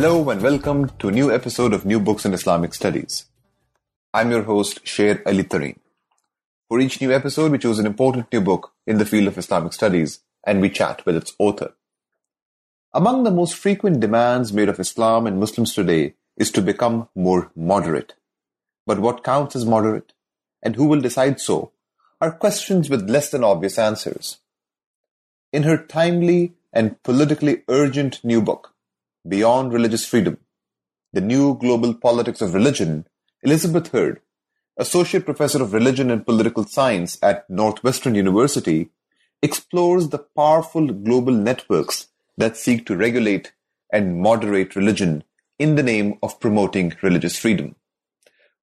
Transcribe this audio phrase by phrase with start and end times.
[0.00, 3.26] Hello and welcome to a new episode of New Books in Islamic Studies.
[4.14, 5.78] I'm your host, Sher Ali Tareen.
[6.70, 9.74] For each new episode, we choose an important new book in the field of Islamic
[9.74, 11.74] studies and we chat with its author.
[12.94, 17.50] Among the most frequent demands made of Islam and Muslims today is to become more
[17.54, 18.14] moderate.
[18.86, 20.14] But what counts as moderate
[20.62, 21.72] and who will decide so
[22.22, 24.38] are questions with less than obvious answers.
[25.52, 28.69] In her timely and politically urgent new book,
[29.28, 30.38] Beyond Religious Freedom,
[31.12, 33.06] The New Global Politics of Religion,
[33.42, 34.22] Elizabeth Hurd,
[34.78, 38.88] Associate Professor of Religion and Political Science at Northwestern University,
[39.42, 43.52] explores the powerful global networks that seek to regulate
[43.92, 45.22] and moderate religion
[45.58, 47.76] in the name of promoting religious freedom.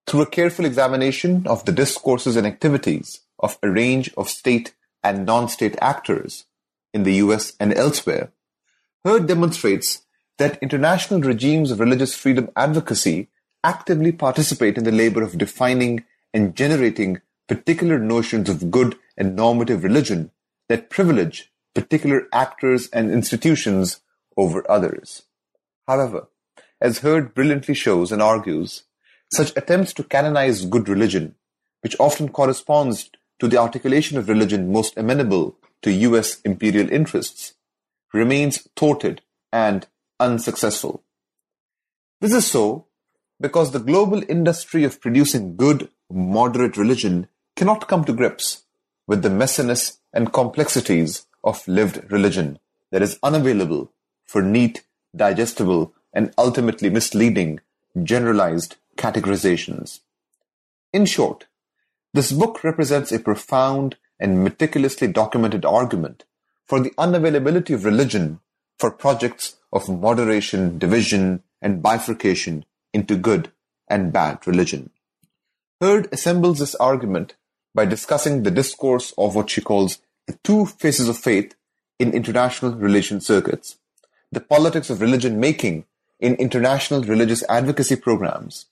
[0.08, 5.24] Through a careful examination of the discourses and activities of a range of state and
[5.24, 6.46] non-state actors
[6.96, 8.32] in the US and elsewhere,
[9.06, 10.02] Hurd demonstrates
[10.38, 13.30] that international regimes of religious freedom advocacy
[13.64, 19.84] actively participate in the labor of defining and generating particular notions of good and normative
[19.84, 20.32] religion
[20.70, 24.00] that privilege particular actors and institutions
[24.36, 25.24] over others.
[25.88, 26.28] However,
[26.82, 28.84] as Hurd brilliantly shows and argues,
[29.32, 31.36] such attempts to canonize good religion,
[31.82, 37.54] which often corresponds to the articulation of religion most amenable to US imperial interests,
[38.14, 39.22] remains thwarted
[39.52, 39.88] and
[40.20, 41.04] unsuccessful.
[42.22, 42.88] This is so
[43.40, 48.64] because the global industry of producing good, moderate religion cannot come to grips
[49.06, 52.60] with the messiness and complexities of lived religion
[52.92, 53.92] that is unavailable
[54.26, 54.84] for neat,
[55.16, 57.60] digestible, and ultimately misleading
[58.04, 60.00] generalized categorizations.
[60.92, 61.46] In short,
[62.14, 66.24] this book represents a profound and meticulously documented argument
[66.66, 68.40] for the unavailability of religion
[68.80, 73.52] for projects of moderation, division, and bifurcation into good
[73.88, 74.90] and bad religion.
[75.82, 77.36] Hurd assembles this argument
[77.76, 81.54] by discussing the discourse of what she calls the two faces of faith
[82.00, 83.78] in international religion circuits,
[84.32, 85.86] the politics of religion making
[86.20, 88.66] in international religious advocacy programs,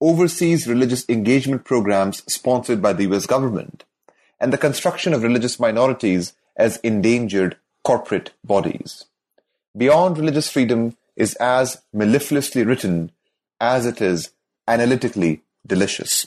[0.00, 3.84] overseas religious engagement programs sponsored by the US government,
[4.40, 9.04] and the construction of religious minorities as endangered corporate bodies.
[9.76, 13.12] Beyond Religious Freedom is as mellifluously written
[13.60, 14.32] as it is
[14.66, 16.26] analytically delicious.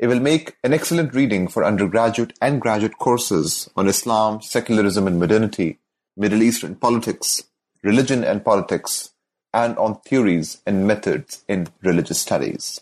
[0.00, 5.20] It will make an excellent reading for undergraduate and graduate courses on Islam, secularism and
[5.20, 5.78] modernity,
[6.16, 7.44] Middle Eastern politics,
[7.84, 9.10] religion and politics,
[9.52, 12.80] and on theories and methods in religious studies.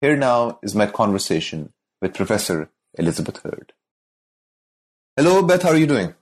[0.00, 3.72] Here now is my conversation with Professor Elizabeth Hurd.
[5.16, 6.14] Hello, Beth, how are you doing?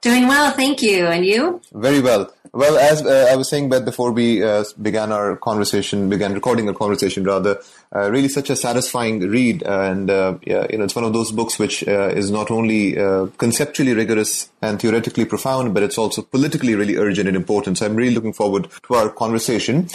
[0.00, 1.06] Doing well, thank you.
[1.06, 1.60] And you?
[1.72, 2.32] Very well.
[2.52, 6.66] Well, as uh, I was saying, Beth, before we uh, began our conversation, began recording
[6.68, 7.60] our conversation, rather,
[7.94, 11.30] uh, really such a satisfying read, and uh, yeah, you know, it's one of those
[11.30, 16.22] books which uh, is not only uh, conceptually rigorous and theoretically profound, but it's also
[16.22, 17.78] politically really urgent and important.
[17.78, 19.88] So I'm really looking forward to our conversation.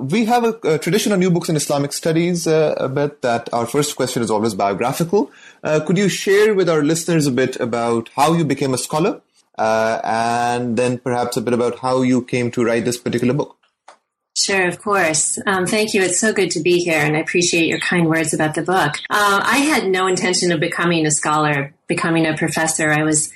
[0.00, 3.96] we have a, a, tradition on new books in Islamic studies, Beth, that our first
[3.96, 5.30] question is always biographical.
[5.62, 9.15] could you share with our listeners a bit about how you became a scholar?
[9.58, 13.56] Uh, and then perhaps a bit about how you came to write this particular book.
[14.36, 15.38] Sure, of course.
[15.46, 16.02] Um, thank you.
[16.02, 18.96] It's so good to be here, and I appreciate your kind words about the book.
[19.08, 22.92] Uh, I had no intention of becoming a scholar, becoming a professor.
[22.92, 23.32] I was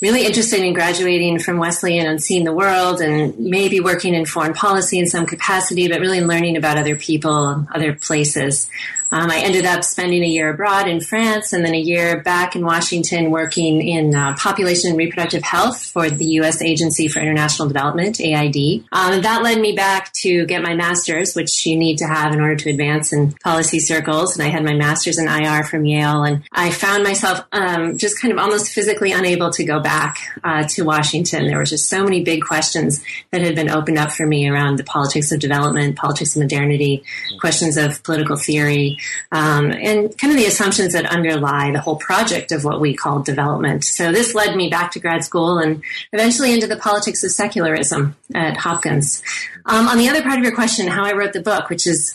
[0.00, 4.54] really interested in graduating from Wesleyan and seeing the world and maybe working in foreign
[4.54, 8.68] policy in some capacity, but really learning about other people, and other places.
[9.14, 12.56] Um, I ended up spending a year abroad in France and then a year back
[12.56, 16.60] in Washington working in uh, population and reproductive health for the U.S.
[16.60, 18.84] Agency for International Development, AID.
[18.90, 22.40] Um, that led me back to get my master's, which you need to have in
[22.40, 24.36] order to advance in policy circles.
[24.36, 28.20] And I had my master's in IR from Yale, and I found myself um, just
[28.20, 31.46] kind of almost physically unable to go back uh, to Washington.
[31.46, 33.00] There were just so many big questions
[33.30, 37.04] that had been opened up for me around the politics of development, politics of modernity,
[37.38, 38.98] questions of political theory
[39.32, 43.20] um, and kind of the assumptions that underlie the whole project of what we call
[43.20, 43.84] development.
[43.84, 48.16] So this led me back to grad school and eventually into the politics of secularism
[48.34, 49.22] at Hopkins.
[49.66, 52.14] Um, on the other part of your question, how I wrote the book, which is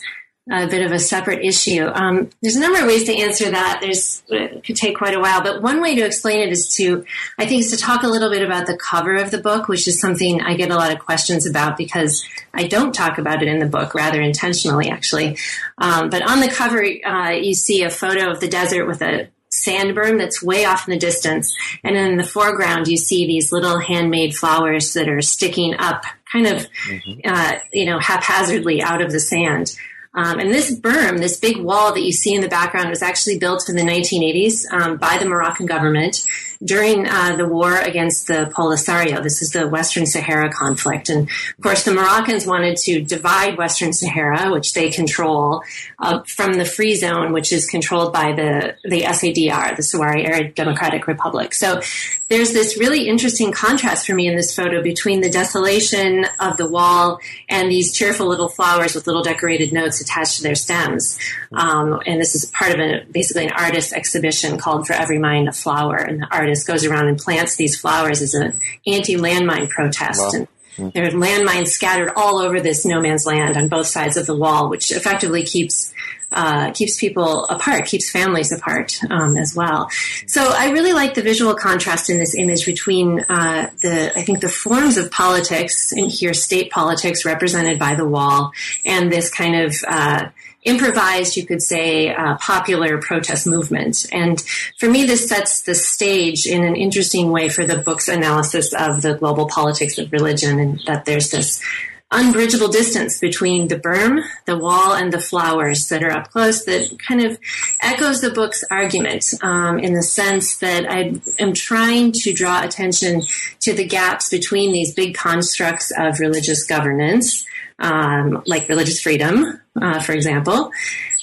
[0.50, 1.86] a bit of a separate issue.
[1.86, 3.78] Um, there's a number of ways to answer that.
[3.80, 7.04] There's it could take quite a while, but one way to explain it is to,
[7.38, 9.86] I think, is to talk a little bit about the cover of the book, which
[9.86, 13.48] is something I get a lot of questions about because I don't talk about it
[13.48, 15.36] in the book, rather intentionally, actually.
[15.78, 19.28] Um, but on the cover, uh, you see a photo of the desert with a
[19.52, 21.54] sand berm that's way off in the distance,
[21.84, 26.46] and in the foreground, you see these little handmade flowers that are sticking up, kind
[26.46, 27.20] of, mm-hmm.
[27.24, 29.76] uh, you know, haphazardly out of the sand.
[30.12, 33.38] Um, and this berm, this big wall that you see in the background, was actually
[33.38, 36.26] built in the 1980s um, by the Moroccan government
[36.62, 39.22] during uh, the war against the Polisario.
[39.22, 41.08] This is the Western Sahara conflict.
[41.08, 45.62] And of course, the Moroccans wanted to divide Western Sahara, which they control,
[45.98, 50.54] uh, from the free zone, which is controlled by the, the SADR, the Sahrawi Arab
[50.54, 51.54] Democratic Republic.
[51.54, 51.80] So
[52.28, 56.68] there's this really interesting contrast for me in this photo between the desolation of the
[56.68, 61.18] wall and these cheerful little flowers with little decorated notes attached to their stems.
[61.52, 65.48] Um, and this is part of a, basically an artist exhibition called For Every Mine
[65.48, 65.96] a Flower.
[65.96, 68.52] And the artist artist goes around and plants these flowers as an
[68.86, 70.20] anti-landmine protest.
[70.20, 70.30] Wow.
[70.34, 70.88] And hmm.
[70.94, 74.36] there are landmines scattered all over this no man's land on both sides of the
[74.36, 75.92] wall, which effectively keeps
[76.32, 79.90] uh, keeps people apart, keeps families apart um, as well.
[80.28, 84.40] So I really like the visual contrast in this image between uh, the, I think
[84.40, 88.52] the forms of politics, and here state politics represented by the wall,
[88.86, 90.28] and this kind of uh,
[90.62, 94.06] improvised, you could say, uh, popular protest movement.
[94.12, 94.40] And
[94.78, 99.02] for me, this sets the stage in an interesting way for the book's analysis of
[99.02, 101.62] the global politics of religion, and that there's this
[102.10, 106.98] unbridgeable distance between the berm, the wall, and the flowers that are up close that
[106.98, 107.38] kind of
[107.80, 113.22] echoes the book's argument um, in the sense that I am trying to draw attention
[113.60, 117.46] to the gaps between these big constructs of religious governance
[117.80, 120.70] um, like religious freedom, uh, for example,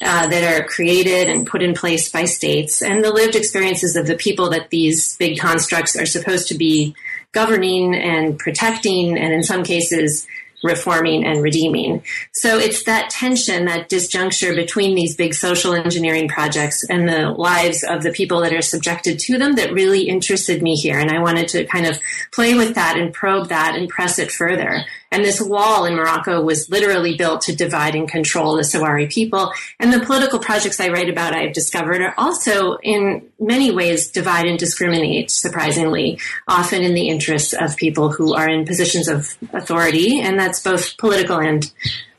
[0.01, 4.07] uh, that are created and put in place by states, and the lived experiences of
[4.07, 6.95] the people that these big constructs are supposed to be
[7.31, 10.27] governing and protecting, and in some cases,
[10.63, 12.03] reforming and redeeming.
[12.33, 17.83] So it's that tension, that disjuncture between these big social engineering projects and the lives
[17.83, 20.97] of the people that are subjected to them that really interested me here.
[20.97, 21.99] And I wanted to kind of
[22.31, 24.83] play with that and probe that and press it further.
[25.11, 29.51] And this wall in Morocco was literally built to divide and control the Sahrawi people.
[29.79, 34.45] And the political projects I write about, I've discovered, are also in many ways divide
[34.45, 40.19] and discriminate, surprisingly, often in the interests of people who are in positions of authority.
[40.19, 41.71] And that's both political and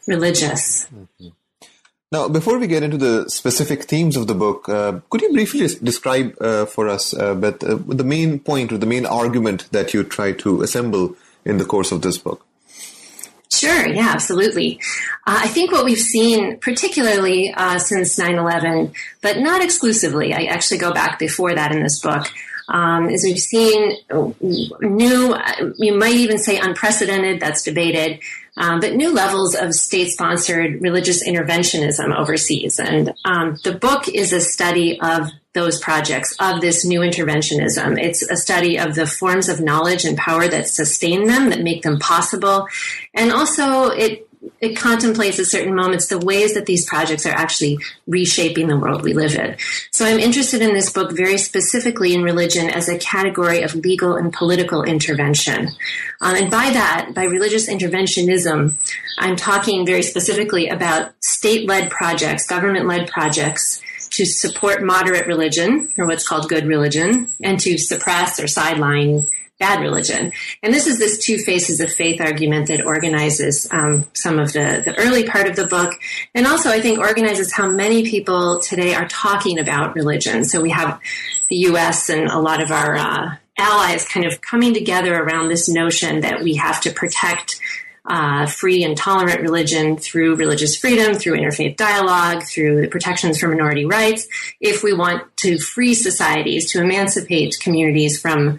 [0.06, 0.86] religious.
[0.86, 1.28] Mm-hmm.
[2.10, 5.68] Now, before we get into the specific themes of the book, uh, could you briefly
[5.82, 9.92] describe uh, for us, uh, but uh, the main point or the main argument that
[9.92, 11.14] you try to assemble
[11.44, 12.47] in the course of this book?
[13.58, 14.78] Sure, yeah, absolutely.
[15.26, 20.44] Uh, I think what we've seen, particularly uh, since 9 11, but not exclusively, I
[20.44, 22.26] actually go back before that in this book,
[22.68, 23.96] um, is we've seen
[24.80, 25.36] new,
[25.76, 28.20] you might even say unprecedented, that's debated,
[28.58, 32.78] um, but new levels of state sponsored religious interventionism overseas.
[32.78, 37.98] And um, the book is a study of those projects, of this new interventionism.
[38.00, 41.82] It's a study of the forms of knowledge and power that sustain them, that make
[41.82, 42.66] them possible.
[43.14, 44.27] And also, it
[44.60, 49.02] it contemplates at certain moments the ways that these projects are actually reshaping the world
[49.02, 49.56] we live in.
[49.90, 54.16] So I'm interested in this book very specifically in religion as a category of legal
[54.16, 55.68] and political intervention.
[56.20, 58.74] Um, and by that, by religious interventionism,
[59.18, 66.26] I'm talking very specifically about state-led projects, government-led projects to support moderate religion, or what's
[66.26, 69.24] called good religion, and to suppress or sideline
[69.58, 70.32] bad religion.
[70.62, 74.82] And this is this two faces of faith argument that organizes um, some of the,
[74.84, 75.92] the early part of the book,
[76.34, 80.44] and also I think organizes how many people today are talking about religion.
[80.44, 81.00] So we have
[81.48, 82.08] the U.S.
[82.08, 86.42] and a lot of our uh, allies kind of coming together around this notion that
[86.42, 87.60] we have to protect
[88.08, 93.48] uh, free and tolerant religion through religious freedom, through interfaith dialogue, through the protections for
[93.48, 94.26] minority rights,
[94.60, 98.58] if we want to free societies, to emancipate communities from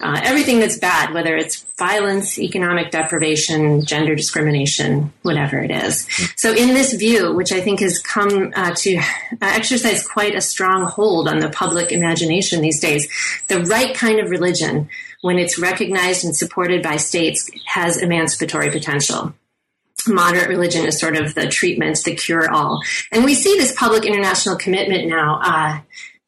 [0.00, 6.06] uh, everything that's bad, whether it's violence, economic deprivation, gender discrimination, whatever it is.
[6.36, 9.00] So, in this view, which I think has come uh, to
[9.42, 13.08] exercise quite a strong hold on the public imagination these days,
[13.48, 14.88] the right kind of religion,
[15.20, 19.34] when it's recognized and supported by states, has emancipatory potential.
[20.08, 22.80] moderate religion is sort of the treatment, the cure all.
[23.12, 25.80] And we see this public international commitment now uh,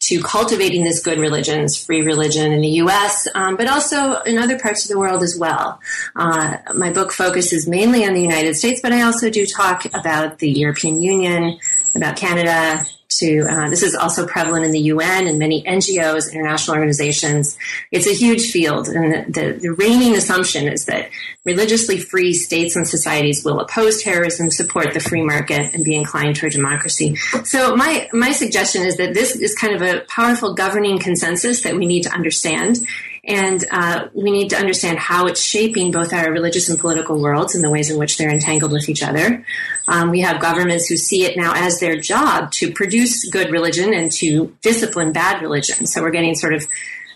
[0.02, 4.37] to cultivating this good religion, this free religion in the U.S., um, but also in
[4.37, 5.80] other parts of the world as well.
[6.16, 10.40] Uh, my book focuses mainly on the United States, but I also do talk about
[10.40, 11.59] the European Union,
[11.94, 12.85] about Canada,
[13.23, 17.57] to uh, this is also prevalent in the UN and many NGOs, international organizations.
[17.91, 21.11] It's a huge field, and the, the, the, reigning assumption is that
[21.45, 26.37] religiously free states and societies will oppose terrorism, support the free market, and be inclined
[26.37, 27.17] toward democracy.
[27.45, 31.76] So my my suggestion is that this is kind of a powerful governing consensus that
[31.76, 32.79] we need to understand
[33.25, 37.55] and uh, we need to understand how it's shaping both our religious and political worlds
[37.55, 39.45] and the ways in which they're entangled with each other.
[39.87, 43.95] Um, we have governments who see it now as their job to produce good religion
[43.95, 45.87] and to discipline bad religion.
[45.87, 46.67] So we're getting sort of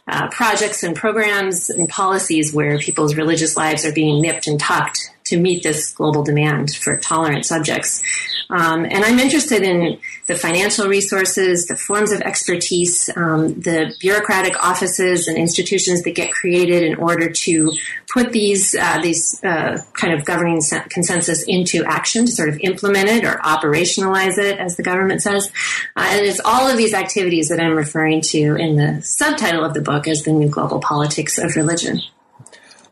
[0.06, 5.10] uh, projects and programs and policies where people's religious lives are being nipped and tucked
[5.28, 8.02] to meet this global demand for tolerant subjects.
[8.49, 14.62] Um, and I'm interested in the financial resources, the forms of expertise, um, the bureaucratic
[14.62, 17.73] offices and institutions that get created in order to
[18.12, 23.09] put these uh, these uh, kind of governing consensus into action to sort of implement
[23.09, 25.50] it or operationalize it, as the government says.
[25.97, 29.75] Uh, and it's all of these activities that I'm referring to in the subtitle of
[29.75, 32.00] the book as the new global politics of religion.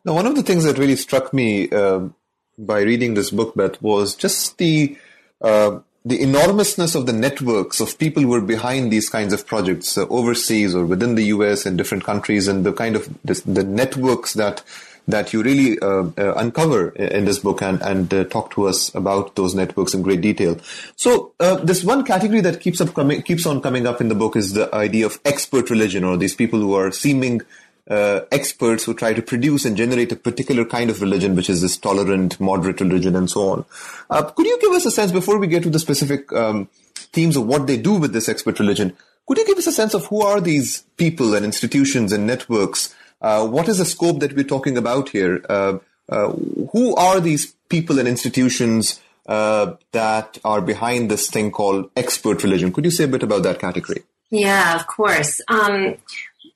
[0.05, 2.09] Now, one of the things that really struck me uh,
[2.59, 4.97] by reading this book, Beth, was just the
[5.41, 9.97] uh, the enormousness of the networks of people who are behind these kinds of projects
[9.97, 13.65] uh, overseas or within the US and different countries, and the kind of this, the
[13.65, 14.63] networks that
[15.07, 18.95] that you really uh, uh, uncover in this book and and uh, talk to us
[18.95, 20.59] about those networks in great detail.
[20.97, 24.15] So uh, this one category that keeps up coming keeps on coming up in the
[24.15, 27.43] book is the idea of expert religion or these people who are seeming
[27.89, 31.61] uh, experts who try to produce and generate a particular kind of religion, which is
[31.61, 33.65] this tolerant, moderate religion, and so on.
[34.11, 36.69] Uh, could you give us a sense before we get to the specific um,
[37.13, 38.97] themes of what they do with this expert religion?
[39.27, 42.95] Could you give us a sense of who are these people and institutions and networks?
[43.21, 45.45] Uh, what is the scope that we're talking about here?
[45.49, 46.33] Uh, uh,
[46.73, 52.73] who are these people and institutions uh, that are behind this thing called expert religion?
[52.73, 54.03] Could you say a bit about that category?
[54.31, 55.41] Yeah, of course.
[55.49, 55.97] Um,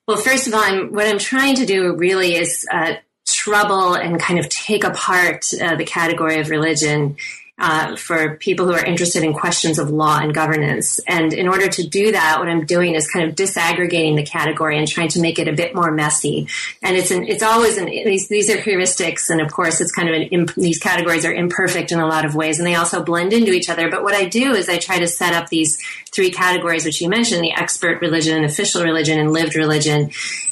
[0.08, 2.94] well, first of all, I'm, what I'm trying to do really is uh,
[3.26, 7.18] trouble and kind of take apart uh, the category of religion
[7.58, 11.00] uh, for people who are interested in questions of law and governance.
[11.08, 14.78] And in order to do that, what I'm doing is kind of disaggregating the category
[14.78, 16.46] and trying to make it a bit more messy.
[16.82, 20.08] And it's an, it's always an, these these are heuristics, and of course, it's kind
[20.08, 23.32] of an these categories are imperfect in a lot of ways, and they also blend
[23.32, 23.90] into each other.
[23.90, 27.08] But what I do is I try to set up these three categories, which you
[27.08, 30.10] mentioned: the expert religion, official religion, and lived religion.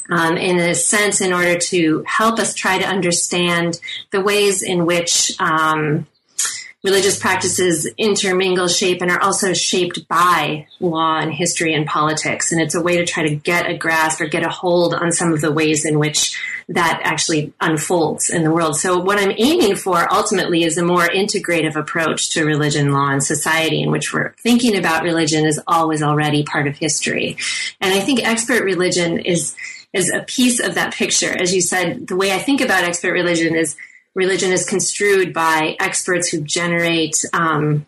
[0.08, 3.80] Um, in a sense, in order to help us try to understand
[4.12, 6.06] the ways in which um,
[6.86, 12.52] religious practices intermingle, shape, and are also shaped by law and history and politics.
[12.52, 15.10] And it's a way to try to get a grasp or get a hold on
[15.10, 16.38] some of the ways in which
[16.68, 18.76] that actually unfolds in the world.
[18.76, 23.22] So what I'm aiming for ultimately is a more integrative approach to religion, law, and
[23.22, 27.36] society in which we're thinking about religion as always already part of history.
[27.80, 29.56] And I think expert religion is
[29.92, 31.34] is a piece of that picture.
[31.36, 33.76] As you said, the way I think about expert religion is
[34.16, 37.86] religion is construed by experts who generate um,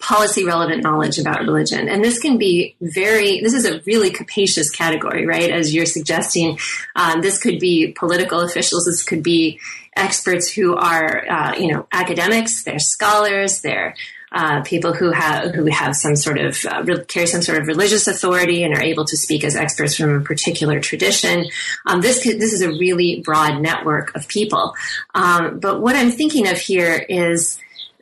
[0.00, 1.88] policy relevant knowledge about religion.
[1.88, 5.50] And this can be very, this is a really capacious category, right?
[5.50, 6.58] As you're suggesting,
[6.96, 9.60] um, this could be political officials, this could be
[9.96, 13.94] experts who are, uh, you know, academics, they're scholars, they're
[14.32, 18.06] uh, people who have who have some sort of uh, carry some sort of religious
[18.06, 21.46] authority and are able to speak as experts from a particular tradition.
[21.86, 24.74] Um, this this is a really broad network of people.
[25.14, 27.58] Um, but what I'm thinking of here is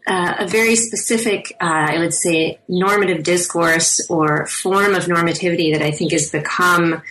[0.07, 5.83] uh, a very specific, uh, I would say, normative discourse or form of normativity that
[5.83, 7.03] I think has become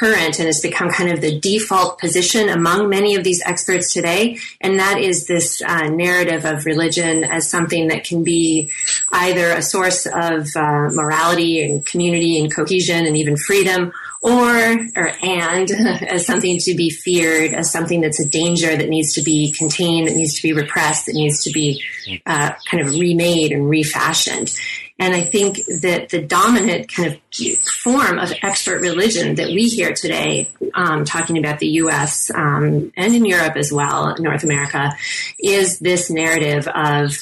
[0.00, 4.38] current and has become kind of the default position among many of these experts today.
[4.60, 8.70] And that is this uh, narrative of religion as something that can be
[9.12, 13.92] either a source of uh, morality and community and cohesion and even freedom,
[14.22, 15.70] or or and
[16.08, 20.08] as something to be feared, as something that's a danger that needs to be contained,
[20.08, 21.82] that needs to be repressed, that needs to be
[22.26, 24.54] uh, kind of remade and refashioned.
[25.00, 29.94] And I think that the dominant kind of form of expert religion that we hear
[29.94, 32.30] today, um, talking about the U.S.
[32.30, 34.92] Um, and in Europe as well, North America,
[35.38, 37.16] is this narrative of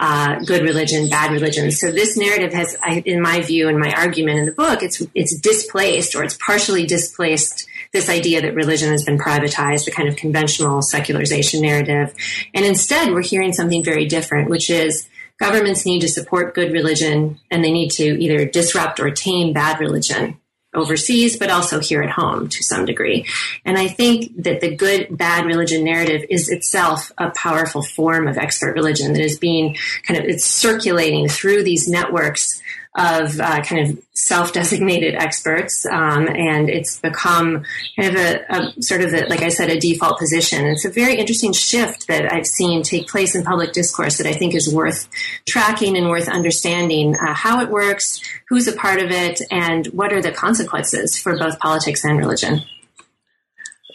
[0.00, 1.70] uh, good religion, bad religion.
[1.70, 5.38] So this narrative has, in my view, and my argument in the book, it's it's
[5.38, 10.16] displaced or it's partially displaced this idea that religion has been privatized, the kind of
[10.16, 12.12] conventional secularization narrative.
[12.54, 15.08] And instead, we're hearing something very different, which is
[15.40, 19.80] governments need to support good religion and they need to either disrupt or tame bad
[19.80, 20.38] religion
[20.72, 23.26] overseas, but also here at home to some degree.
[23.64, 28.38] And I think that the good bad religion narrative is itself a powerful form of
[28.38, 32.62] expert religion that is being kind of it's circulating through these networks
[32.96, 37.64] of uh, kind of self-designated experts, um, and it's become
[37.96, 40.66] kind of a, a sort of a, like I said, a default position.
[40.66, 44.32] It's a very interesting shift that I've seen take place in public discourse that I
[44.32, 45.08] think is worth
[45.46, 50.12] tracking and worth understanding uh, how it works, who's a part of it, and what
[50.12, 52.62] are the consequences for both politics and religion.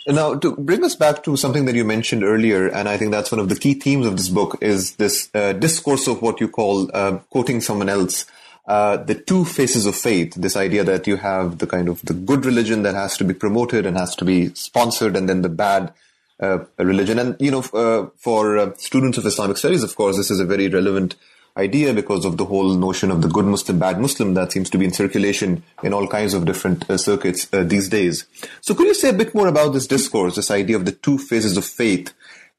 [0.08, 3.32] Now, to bring us back to something that you mentioned earlier, and I think that's
[3.32, 6.48] one of the key themes of this book, is this uh, discourse of what you
[6.48, 8.26] call uh, quoting someone else
[8.68, 12.14] uh, the two faces of faith, this idea that you have the kind of the
[12.14, 15.50] good religion that has to be promoted and has to be sponsored, and then the
[15.50, 15.94] bad
[16.40, 17.20] uh, religion.
[17.20, 20.46] And, you know, uh, for uh, students of Islamic studies, of course, this is a
[20.46, 21.16] very relevant
[21.58, 24.78] idea because of the whole notion of the good Muslim, bad Muslim that seems to
[24.78, 28.26] be in circulation in all kinds of different uh, circuits these days.
[28.60, 31.18] So could you say a bit more about this discourse, this idea of the two
[31.18, 32.14] faces of faith,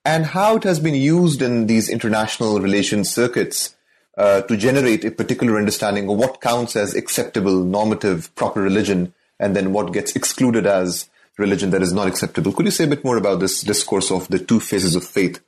[0.06, 3.75] and how it has been used in these international relations circuits
[4.16, 9.54] uh, to generate a particular understanding of what counts as acceptable, normative, proper religion, and
[9.54, 11.08] then what gets excluded as
[11.38, 12.52] religion that is not acceptable.
[12.52, 15.40] Could you say a bit more about this discourse of the two faces of faith?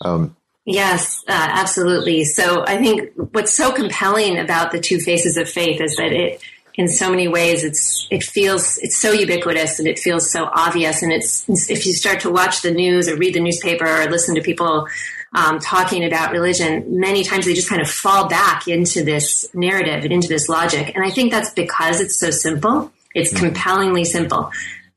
[0.00, 2.24] Um, yes, uh, absolutely.
[2.24, 6.40] So I think what's so compelling about the two faces of faith is that it,
[6.74, 11.02] in so many ways, it's it feels it's so ubiquitous and it feels so obvious.
[11.02, 14.34] And it's if you start to watch the news or read the newspaper or listen
[14.36, 14.86] to people
[15.34, 20.04] um, talking about religion, many times they just kind of fall back into this narrative
[20.04, 20.92] and into this logic.
[20.94, 22.92] And I think that's because it's so simple.
[23.14, 23.46] It's mm-hmm.
[23.46, 24.50] compellingly simple.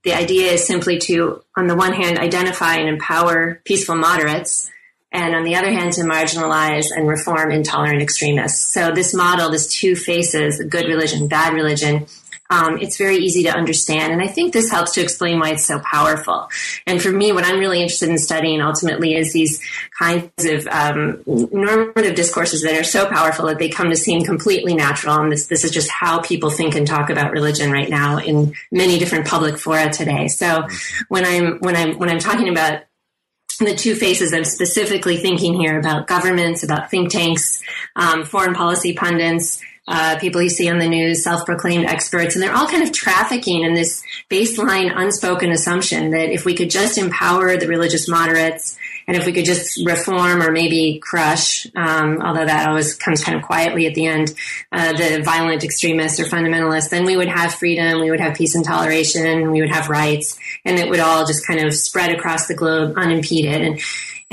[0.04, 4.70] The idea is simply to, on the one hand, identify and empower peaceful moderates,
[5.12, 8.74] and on the other hand, to marginalize and reform intolerant extremists.
[8.74, 12.06] So this model, this two faces, good religion, bad religion,
[12.50, 14.14] um, it's very easy to understand.
[14.14, 16.48] And I think this helps to explain why it's so powerful.
[16.86, 19.62] And for me, what I'm really interested in studying ultimately is these
[19.98, 24.75] kinds of um, normative discourses that are so powerful that they come to seem completely
[24.75, 25.20] natural.
[25.20, 28.53] And this, this is just how people think and talk about religion right now in
[28.72, 30.27] many different public fora today.
[30.27, 30.68] So
[31.08, 32.84] when I'm, when I'm, when I'm talking about
[33.60, 37.62] the two faces, I'm specifically thinking here about governments, about think tanks,
[37.96, 42.55] um, foreign policy pundits, uh, people you see on the news, self-proclaimed experts, and they're
[42.55, 47.57] all kind of trafficking in this baseline unspoken assumption that if we could just empower
[47.57, 52.67] the religious moderates and if we could just reform or maybe crush, um, although that
[52.67, 54.33] always comes kind of quietly at the end,
[54.71, 58.55] uh, the violent extremists or fundamentalists, then we would have freedom, we would have peace
[58.55, 62.48] and toleration, we would have rights, and it would all just kind of spread across
[62.48, 63.61] the globe unimpeded.
[63.61, 63.79] And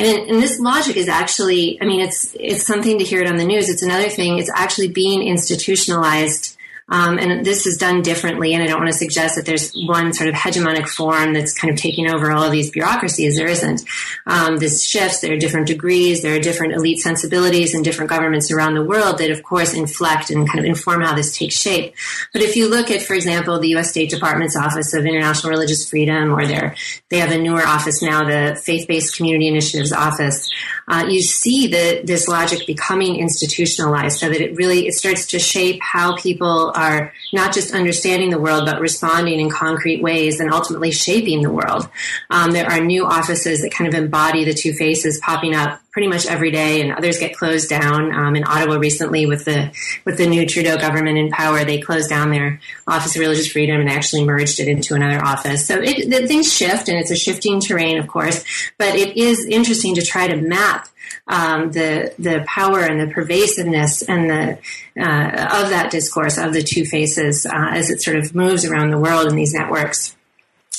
[0.02, 3.36] and, and this logic is actually, I mean, it's it's something to hear it on
[3.36, 3.68] the news.
[3.68, 4.38] It's another thing.
[4.38, 6.51] It's actually being institutionalized
[6.92, 8.52] um, and this is done differently.
[8.52, 11.72] And I don't want to suggest that there's one sort of hegemonic form that's kind
[11.72, 13.36] of taking over all of these bureaucracies.
[13.36, 13.82] There isn't.
[14.26, 15.20] Um, this shifts.
[15.20, 16.20] There are different degrees.
[16.20, 20.28] There are different elite sensibilities in different governments around the world that, of course, inflect
[20.28, 21.94] and kind of inform how this takes shape.
[22.34, 23.88] But if you look at, for example, the U.S.
[23.88, 26.76] State Department's Office of International Religious Freedom, or their,
[27.08, 30.50] they have a newer office now, the Faith-Based Community Initiatives Office,
[30.88, 35.38] uh, you see that this logic becoming institutionalized so that it really it starts to
[35.38, 40.52] shape how people are not just understanding the world, but responding in concrete ways and
[40.52, 41.88] ultimately shaping the world.
[42.30, 46.08] Um, there are new offices that kind of embody the two faces popping up pretty
[46.08, 48.12] much every day, and others get closed down.
[48.14, 49.70] Um, in Ottawa recently, with the
[50.04, 53.78] with the new Trudeau government in power, they closed down their Office of Religious Freedom
[53.78, 55.66] and actually merged it into another office.
[55.66, 58.42] So it, things shift, and it's a shifting terrain, of course.
[58.78, 60.88] But it is interesting to try to map
[61.26, 64.58] um, the the power and the pervasiveness and the
[65.00, 68.90] uh, of that discourse of the two faces uh, as it sort of moves around
[68.90, 70.16] the world in these networks.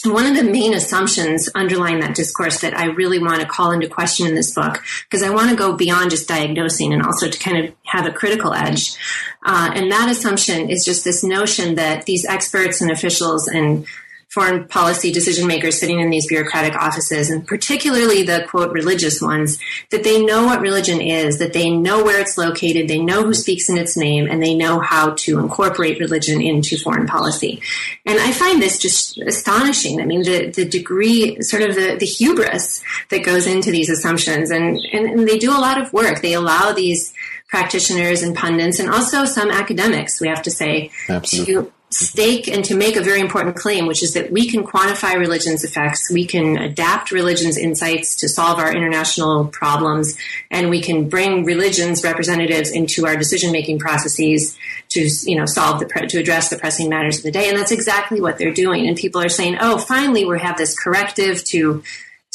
[0.05, 3.87] One of the main assumptions underlying that discourse that I really want to call into
[3.87, 7.39] question in this book, because I want to go beyond just diagnosing and also to
[7.39, 8.97] kind of have a critical edge.
[9.45, 13.85] Uh, and that assumption is just this notion that these experts and officials and
[14.33, 19.59] foreign policy decision makers sitting in these bureaucratic offices, and particularly the quote religious ones,
[19.91, 23.35] that they know what religion is, that they know where it's located, they know who
[23.35, 27.61] speaks in its name, and they know how to incorporate religion into foreign policy.
[28.07, 30.01] And I find this just astonishing.
[30.01, 34.49] I mean, the, the degree, sort of the, the hubris that goes into these assumptions,
[34.49, 36.21] and, and, and they do a lot of work.
[36.21, 37.13] They allow these
[37.49, 41.53] practitioners and pundits, and also some academics, we have to say, Absolutely.
[41.53, 45.15] to stake and to make a very important claim, which is that we can quantify
[45.15, 50.17] religion's effects, we can adapt religion's insights to solve our international problems,
[50.49, 54.57] and we can bring religion's representatives into our decision making processes
[54.89, 57.49] to you know solve the to address the pressing matters of the day.
[57.49, 58.87] And that's exactly what they're doing.
[58.87, 61.83] And people are saying, "Oh, finally, we have this corrective to."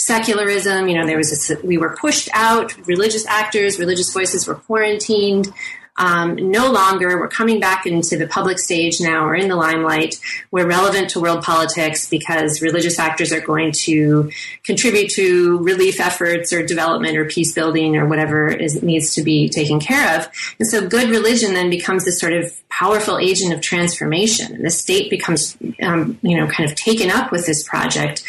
[0.00, 4.54] secularism you know there was this we were pushed out religious actors religious voices were
[4.54, 5.52] quarantined
[5.98, 7.18] um, no longer.
[7.18, 9.26] We're coming back into the public stage now.
[9.26, 10.20] We're in the limelight.
[10.50, 14.30] We're relevant to world politics because religious actors are going to
[14.64, 19.48] contribute to relief efforts or development or peace building or whatever is, needs to be
[19.48, 20.28] taken care of.
[20.60, 24.54] And so good religion then becomes this sort of powerful agent of transformation.
[24.54, 28.22] And the state becomes, um, you know, kind of taken up with this project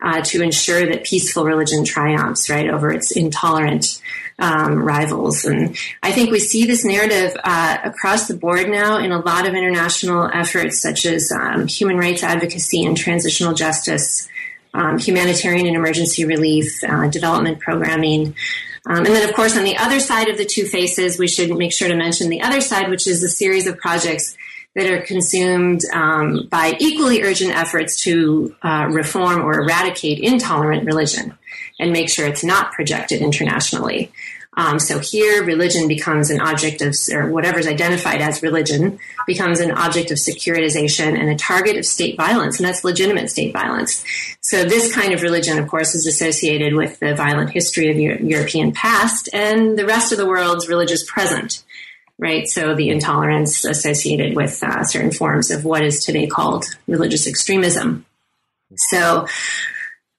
[0.00, 4.00] uh, to ensure that peaceful religion triumphs, right, over its intolerant
[4.38, 5.44] um, rivals.
[5.44, 9.46] And I think we see this narrative uh, across the board now in a lot
[9.46, 14.28] of international efforts, such as um, human rights advocacy and transitional justice,
[14.74, 18.34] um, humanitarian and emergency relief, uh, development programming.
[18.88, 21.50] Um, and then, of course, on the other side of the two faces, we should
[21.56, 24.36] make sure to mention the other side, which is a series of projects
[24.76, 31.36] that are consumed um, by equally urgent efforts to uh, reform or eradicate intolerant religion
[31.78, 34.12] and make sure it's not projected internationally.
[34.58, 39.70] Um, so here, religion becomes an object of, or whatever's identified as religion, becomes an
[39.70, 44.02] object of securitization and a target of state violence, and that's legitimate state violence.
[44.40, 48.18] So this kind of religion, of course, is associated with the violent history of Euro-
[48.22, 51.62] European past and the rest of the world's religious present.
[52.18, 57.26] Right, so the intolerance associated with uh, certain forms of what is today called religious
[57.28, 58.06] extremism.
[58.74, 59.26] So,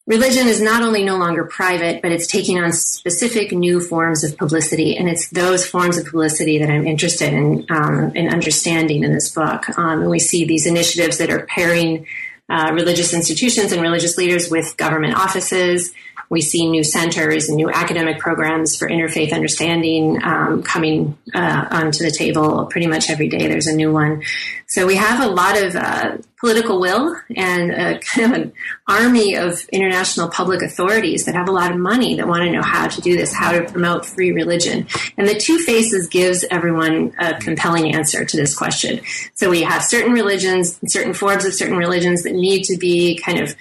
[0.07, 4.35] religion is not only no longer private, but it's taking on specific new forms of
[4.37, 9.13] publicity, and it's those forms of publicity that I'm interested in um, in understanding in
[9.13, 9.69] this book.
[9.77, 12.07] Um, and we see these initiatives that are pairing
[12.49, 15.93] uh, religious institutions and religious leaders with government offices,
[16.29, 22.03] we see new centers and new academic programs for interfaith understanding um, coming uh, onto
[22.03, 23.47] the table pretty much every day.
[23.47, 24.23] There's a new one.
[24.67, 28.53] So we have a lot of uh, political will and a kind of an
[28.87, 32.61] army of international public authorities that have a lot of money that want to know
[32.61, 34.87] how to do this, how to promote free religion.
[35.17, 39.01] And the two faces gives everyone a compelling answer to this question.
[39.33, 43.39] So we have certain religions, certain forms of certain religions that need to be kind
[43.39, 43.55] of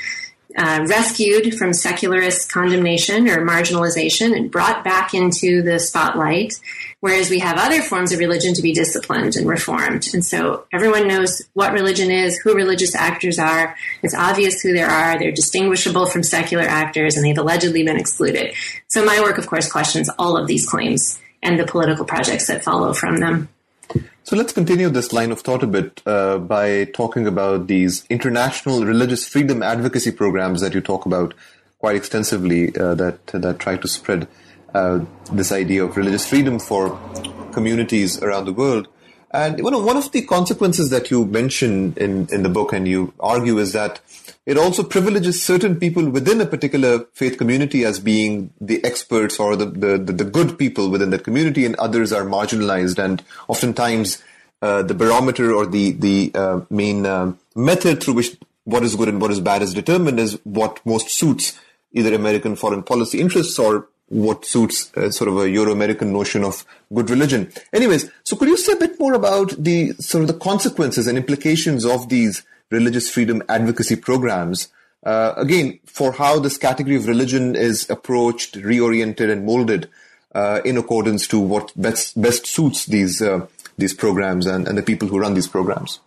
[0.57, 6.59] uh, rescued from secularist condemnation or marginalization and brought back into the spotlight,
[7.01, 10.09] whereas we have other forms of religion to be disciplined and reformed.
[10.15, 13.77] And so everyone knows what religion is, who religious actors are.
[14.03, 15.19] It's obvious who there are.
[15.19, 18.55] They're distinguishable from secular actors, and they've allegedly been excluded.
[18.89, 22.65] So my work, of course, questions all of these claims and the political projects that
[22.65, 23.49] follow from them.
[24.27, 28.85] So let's continue this line of thought a bit uh, by talking about these international
[28.85, 31.33] religious freedom advocacy programs that you talk about
[31.79, 34.27] quite extensively uh, that that try to spread
[34.75, 34.99] uh,
[35.31, 36.99] this idea of religious freedom for
[37.53, 38.89] communities around the world.
[39.31, 42.87] And one of, one of the consequences that you mention in, in the book and
[42.87, 44.01] you argue is that
[44.47, 49.57] it also privileges certain people within a particular faith community as being the experts or
[49.57, 53.03] the, the, the, the good people within that community, and others are marginalized.
[53.03, 54.23] And oftentimes,
[54.63, 59.09] uh, the barometer or the, the uh, main uh, method through which what is good
[59.09, 61.59] and what is bad is determined is what most suits
[61.93, 66.65] either American foreign policy interests or what suits uh, sort of a Euro-American notion of
[66.95, 67.51] good religion.
[67.73, 71.19] Anyways, so could you say a bit more about the sort of the consequences and
[71.19, 74.69] implications of these religious freedom advocacy programs.
[75.05, 79.89] Uh, again, for how this category of religion is approached, reoriented, and molded
[80.35, 83.47] uh, in accordance to what best best suits these uh,
[83.79, 86.01] these programs and, and the people who run these programs.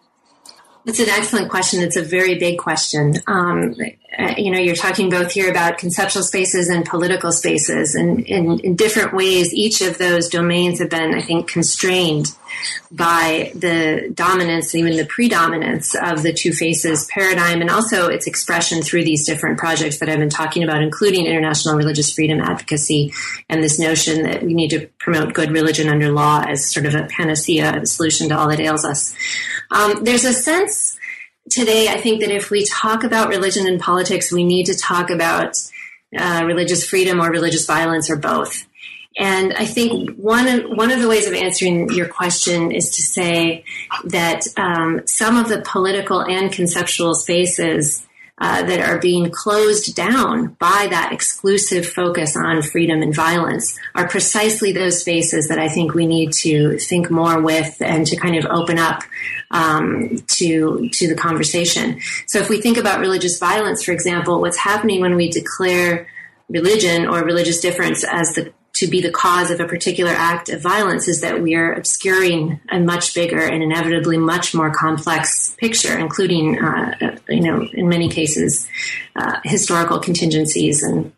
[0.85, 1.81] It's an excellent question.
[1.81, 3.15] It's a very big question.
[3.27, 3.75] Um,
[4.17, 8.75] uh, you know, you're talking both here about conceptual spaces and political spaces, and in,
[8.75, 12.27] different ways, each of those domains have been, I think, constrained
[12.91, 18.81] by the dominance, even the predominance of the two faces paradigm, and also its expression
[18.81, 23.13] through these different projects that I've been talking about, including international religious freedom advocacy
[23.47, 26.95] and this notion that we need to promote good religion under law as sort of
[26.95, 29.15] a panacea, a solution to all that ails us.
[29.69, 30.98] Um, there's a sense
[31.49, 35.09] today, I think that if we talk about religion and politics, we need to talk
[35.09, 35.55] about
[36.17, 38.65] uh, religious freedom or religious violence or both.
[39.17, 43.01] And I think one of, one of the ways of answering your question is to
[43.01, 43.65] say
[44.05, 48.05] that um, some of the political and conceptual spaces
[48.39, 54.07] uh, that are being closed down by that exclusive focus on freedom and violence are
[54.07, 58.37] precisely those spaces that I think we need to think more with and to kind
[58.37, 59.03] of open up
[59.51, 61.99] um, to to the conversation.
[62.27, 66.07] So if we think about religious violence, for example, what's happening when we declare
[66.49, 70.61] religion or religious difference as the to be the cause of a particular act of
[70.61, 75.97] violence is that we are obscuring a much bigger and inevitably much more complex picture,
[75.97, 78.69] including, uh, you know, in many cases,
[79.17, 81.11] uh, historical contingencies and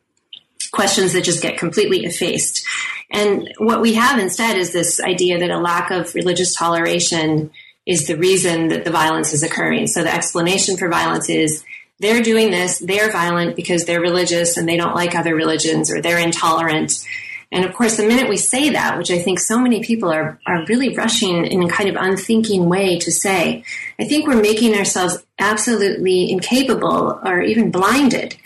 [0.71, 2.65] questions that just get completely effaced.
[3.11, 7.51] And what we have instead is this idea that a lack of religious toleration
[7.85, 9.85] is the reason that the violence is occurring.
[9.85, 11.63] So the explanation for violence is
[11.99, 16.01] they're doing this, they're violent because they're religious and they don't like other religions or
[16.01, 16.91] they're intolerant
[17.51, 20.39] and of course, the minute we say that, which I think so many people are,
[20.47, 23.65] are really rushing in a kind of unthinking way to say,
[23.99, 28.37] I think we're making ourselves absolutely incapable or even blinded,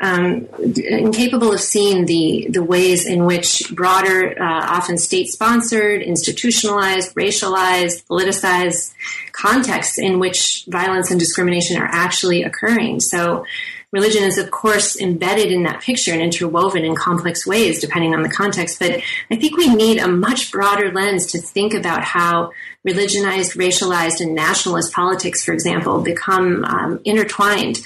[0.00, 7.16] um, incapable of seeing the, the ways in which broader, uh, often state sponsored, institutionalized,
[7.16, 8.94] racialized, politicized
[9.32, 13.00] contexts in which violence and discrimination are actually occurring.
[13.00, 13.44] So,
[13.92, 18.22] religion is, of course, embedded in that picture and interwoven in complex ways, depending on
[18.22, 18.78] the context.
[18.78, 22.52] But I think we need a much broader lens to think about how
[22.84, 27.80] religionized, racialized, and nationalist politics, for example, become um, intertwined.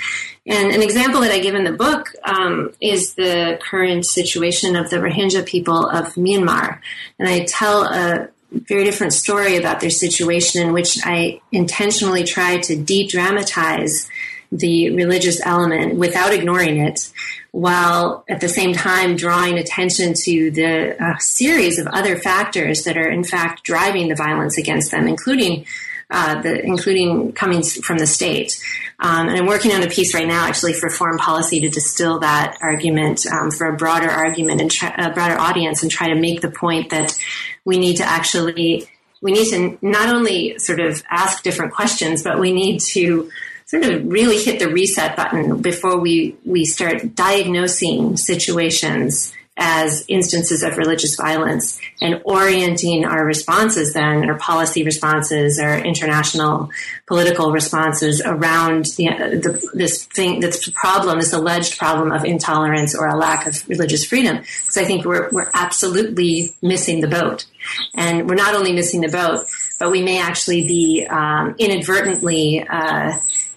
[0.47, 4.91] And an example that I give in the book um, is the current situation of
[4.91, 6.79] the Rohingya people of Myanmar.
[7.19, 12.59] And I tell a very different story about their situation in which I intentionally try
[12.59, 14.09] to de dramatize
[14.53, 17.11] the religious element without ignoring it,
[17.51, 22.97] while at the same time drawing attention to the uh, series of other factors that
[22.97, 25.67] are in fact driving the violence against them, including
[26.09, 28.63] uh, the, including coming from the state.
[29.01, 32.21] Um, and I'm working on a piece right now, actually, for foreign policy to distill
[32.21, 36.15] that argument um, for a broader argument and try, a broader audience, and try to
[36.15, 37.19] make the point that
[37.65, 38.89] we need to actually
[39.21, 43.31] we need to not only sort of ask different questions, but we need to
[43.67, 50.63] sort of really hit the reset button before we, we start diagnosing situations as instances
[50.63, 56.69] of religious violence and orienting our responses then, our policy responses, our international
[57.07, 59.07] political responses around the,
[59.43, 64.05] the, this thing, this problem, this alleged problem of intolerance or a lack of religious
[64.05, 64.37] freedom.
[64.37, 67.47] Because I think we're, we're absolutely missing the boat.
[67.95, 69.47] And we're not only missing the boat,
[69.81, 73.17] but we may actually be um, inadvertently uh,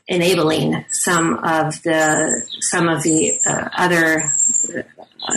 [0.09, 4.23] enabling some of the some of the uh, other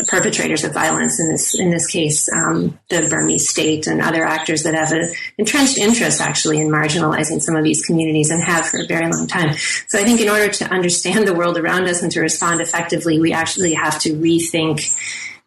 [0.09, 4.63] perpetrators of violence in this in this case um, the Burmese state and other actors
[4.63, 8.81] that have an entrenched interest actually in marginalizing some of these communities and have for
[8.81, 9.55] a very long time.
[9.89, 13.21] So I think in order to understand the world around us and to respond effectively,
[13.21, 14.81] we actually have to rethink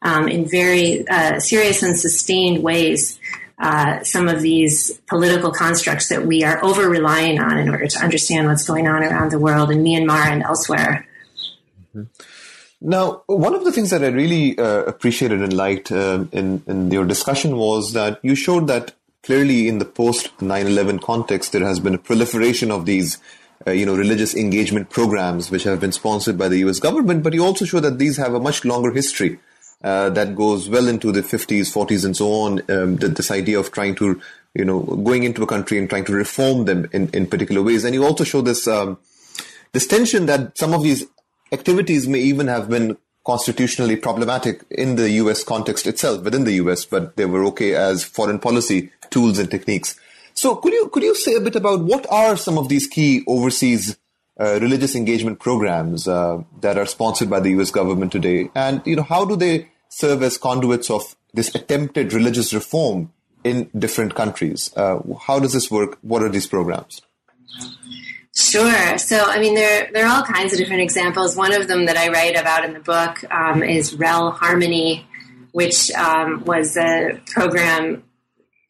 [0.03, 3.19] um, in very uh, serious and sustained ways
[3.57, 7.99] uh, some of these political constructs that we are over relying on in order to
[7.99, 11.07] understand what's going on around the world in Myanmar and elsewhere.
[11.95, 12.03] Mm-hmm.
[12.81, 16.91] Now, one of the things that I really uh, appreciated and liked um, in, in
[16.91, 21.79] your discussion was that you showed that clearly in the post 9/11 context, there has
[21.79, 23.17] been a proliferation of these,
[23.65, 26.79] uh, you know, religious engagement programs which have been sponsored by the U.S.
[26.79, 27.23] government.
[27.23, 29.39] But you also show that these have a much longer history
[29.83, 32.61] uh, that goes well into the 50s, 40s, and so on.
[32.69, 34.19] Um, this idea of trying to,
[34.53, 37.83] you know, going into a country and trying to reform them in, in particular ways.
[37.83, 38.97] And you also show this um,
[39.73, 41.05] this tension that some of these
[41.51, 45.43] activities may even have been constitutionally problematic in the U.S.
[45.43, 49.99] context itself, within the U.S., but they were okay as foreign policy tools and techniques.
[50.33, 53.23] So, could you could you say a bit about what are some of these key
[53.27, 53.97] overseas
[54.39, 57.71] uh, religious engagement programs uh, that are sponsored by the U.S.
[57.71, 62.53] government today, and you know how do they serve as conduits of this attempted religious
[62.53, 63.11] reform
[63.43, 64.71] in different countries?
[64.75, 65.97] Uh, how does this work?
[66.01, 67.01] What are these programs?
[68.35, 68.97] Sure.
[68.97, 71.37] So, I mean, there there are all kinds of different examples.
[71.37, 75.05] One of them that I write about in the book um, is Rel Harmony,
[75.53, 78.03] which um, was a program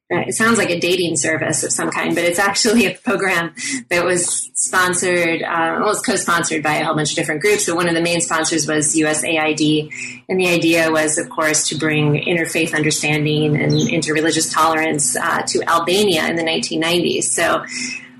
[0.10, 3.54] it sounds like a dating service of some kind, but it's actually a program
[3.90, 7.66] that was sponsored, uh, well, it's co-sponsored by a whole bunch of different groups.
[7.66, 11.76] But one of the main sponsors was USAID, and the idea was, of course, to
[11.76, 17.24] bring interfaith understanding and interreligious tolerance uh, to Albania in the 1990s.
[17.24, 17.66] So,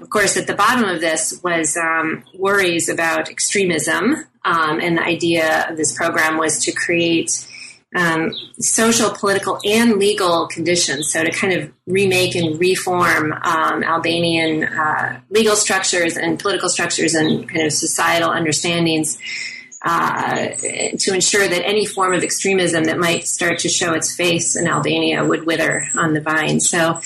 [0.02, 5.04] of course, at the bottom of this was um, worries about extremism, um, and the
[5.04, 7.46] idea of this program was to create
[7.96, 11.12] um, social, political, and legal conditions.
[11.12, 17.16] So to kind of remake and reform um, Albanian uh, legal structures and political structures
[17.16, 19.18] and kind of societal understandings.
[19.88, 20.48] Uh,
[20.98, 24.66] to ensure that any form of extremism that might start to show its face in
[24.66, 26.60] Albania would wither on the vine.
[26.60, 27.00] So,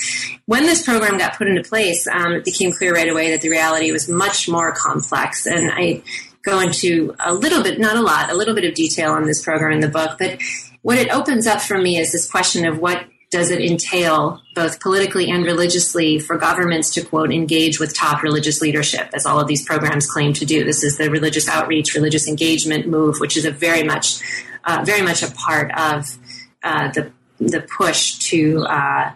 [0.45, 3.49] when this program got put into place, um, it became clear right away that the
[3.49, 5.45] reality was much more complex.
[5.45, 6.03] And I
[6.41, 9.43] go into a little bit, not a lot, a little bit of detail on this
[9.43, 10.39] program in the book, but
[10.81, 14.79] what it opens up for me is this question of what does it entail, both
[14.79, 19.47] politically and religiously, for governments to quote engage with top religious leadership, as all of
[19.47, 20.63] these programs claim to do?
[20.63, 24.19] This is the religious outreach, religious engagement move, which is a very much,
[24.63, 26.17] uh, very much a part of
[26.63, 29.11] uh, the the push to uh,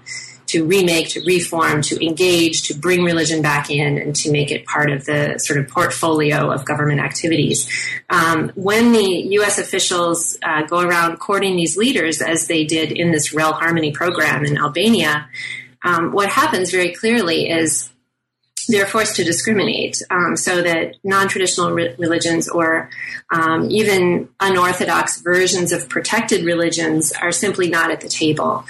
[0.53, 4.67] to remake, to reform, to engage, to bring religion back in, and to make it
[4.67, 7.67] part of the sort of portfolio of government activities.
[8.11, 9.03] Um, when the
[9.37, 9.57] U.S.
[9.57, 14.45] officials uh, go around courting these leaders, as they did in this Rel Harmony program
[14.45, 15.27] in Albania,
[15.83, 17.89] um, what happens very clearly is
[18.67, 22.89] they're forced to discriminate um, so that non-traditional re- religions or
[23.32, 28.63] um, even unorthodox versions of protected religions are simply not at the table.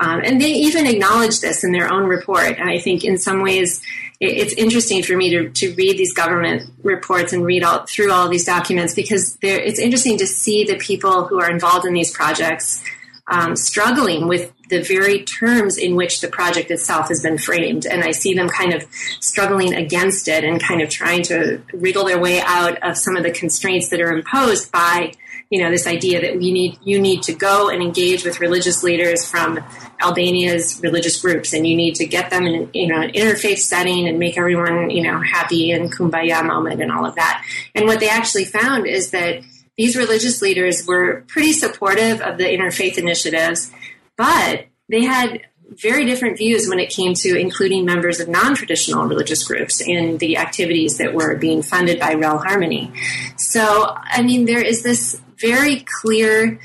[0.00, 2.58] Um, and they even acknowledge this in their own report.
[2.58, 3.82] And i think in some ways
[4.18, 8.28] it's interesting for me to, to read these government reports and read all through all
[8.28, 12.82] these documents because it's interesting to see the people who are involved in these projects
[13.28, 17.86] um, struggling with the very terms in which the project itself has been framed.
[17.86, 18.84] And I see them kind of
[19.20, 23.22] struggling against it and kind of trying to wriggle their way out of some of
[23.22, 25.12] the constraints that are imposed by,
[25.50, 28.82] you know, this idea that we need, you need to go and engage with religious
[28.82, 29.60] leaders from
[30.00, 34.08] Albania's religious groups and you need to get them in, you know, an interfaith setting
[34.08, 37.44] and make everyone, you know, happy and kumbaya moment and all of that.
[37.74, 39.42] And what they actually found is that
[39.76, 43.70] these religious leaders were pretty supportive of the interfaith initiatives,
[44.16, 49.44] but they had very different views when it came to including members of non-traditional religious
[49.44, 52.92] groups in the activities that were being funded by Rel Harmony.
[53.36, 56.60] So, I mean, there is this very clear,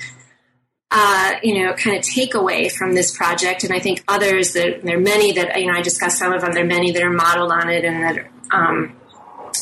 [0.92, 4.98] uh, you know, kind of takeaway from this project, and I think others that there
[4.98, 6.54] are many that you know I discussed some of them.
[6.54, 8.96] There are many that are modeled on it, and that um,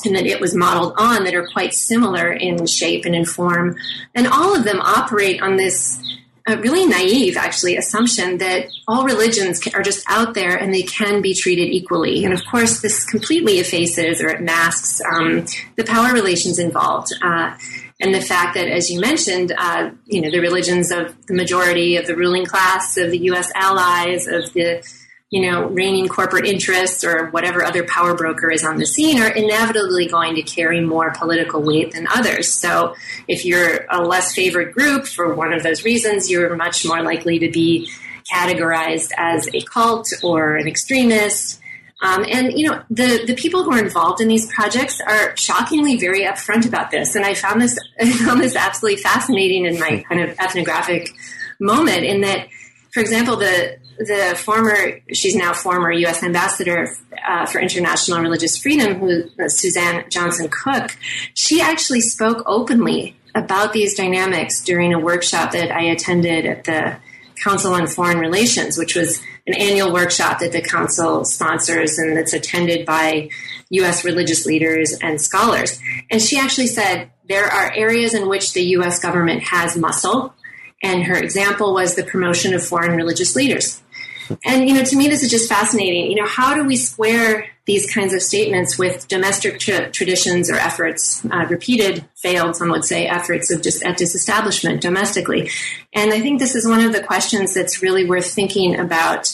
[0.06, 3.75] and that it was modeled on that are quite similar in shape and in form.
[4.15, 6.02] And all of them operate on this
[6.47, 11.21] uh, really naive, actually, assumption that all religions are just out there and they can
[11.21, 12.25] be treated equally.
[12.25, 17.13] And of course, this completely effaces or it masks um, the power relations involved.
[17.21, 17.56] Uh,
[18.02, 21.97] and the fact that, as you mentioned, uh, you know, the religions of the majority
[21.97, 23.52] of the ruling class, of the U.S.
[23.56, 24.82] allies, of the
[25.30, 29.30] you know, reigning corporate interests or whatever other power broker is on the scene are
[29.30, 32.52] inevitably going to carry more political weight than others.
[32.52, 32.96] So
[33.28, 37.38] if you're a less favored group for one of those reasons, you're much more likely
[37.39, 37.92] to be
[38.34, 41.62] categorized as a cult or an extremist.
[42.02, 45.98] Um, and you know the the people who are involved in these projects are shockingly
[45.98, 50.04] very upfront about this, and I found this I found this absolutely fascinating in my
[50.08, 51.12] kind of ethnographic
[51.60, 52.06] moment.
[52.06, 52.48] In that,
[52.94, 56.24] for example, the the former, she's now former U.S.
[56.24, 56.88] ambassador
[57.28, 60.96] uh, for international religious freedom, who Suzan Johnson Cook,
[61.34, 66.98] she actually spoke openly about these dynamics during a workshop that I attended at the
[67.44, 72.34] Council on Foreign Relations, which was an annual workshop that the council sponsors and that's
[72.34, 73.30] attended by
[73.70, 74.04] U.S.
[74.04, 75.80] religious leaders and scholars.
[76.10, 79.00] And she actually said there are areas in which the U.S.
[79.00, 80.34] government has muscle,
[80.82, 83.82] and her example was the promotion of foreign religious leaders.
[84.46, 86.12] And, you know, to me, this is just fascinating.
[86.12, 90.56] You know, how do we square these kinds of statements with domestic tra- traditions or
[90.56, 95.50] efforts, uh, repeated, failed, some would say, efforts of just at disestablishment domestically?
[95.94, 99.34] And I think this is one of the questions that's really worth thinking about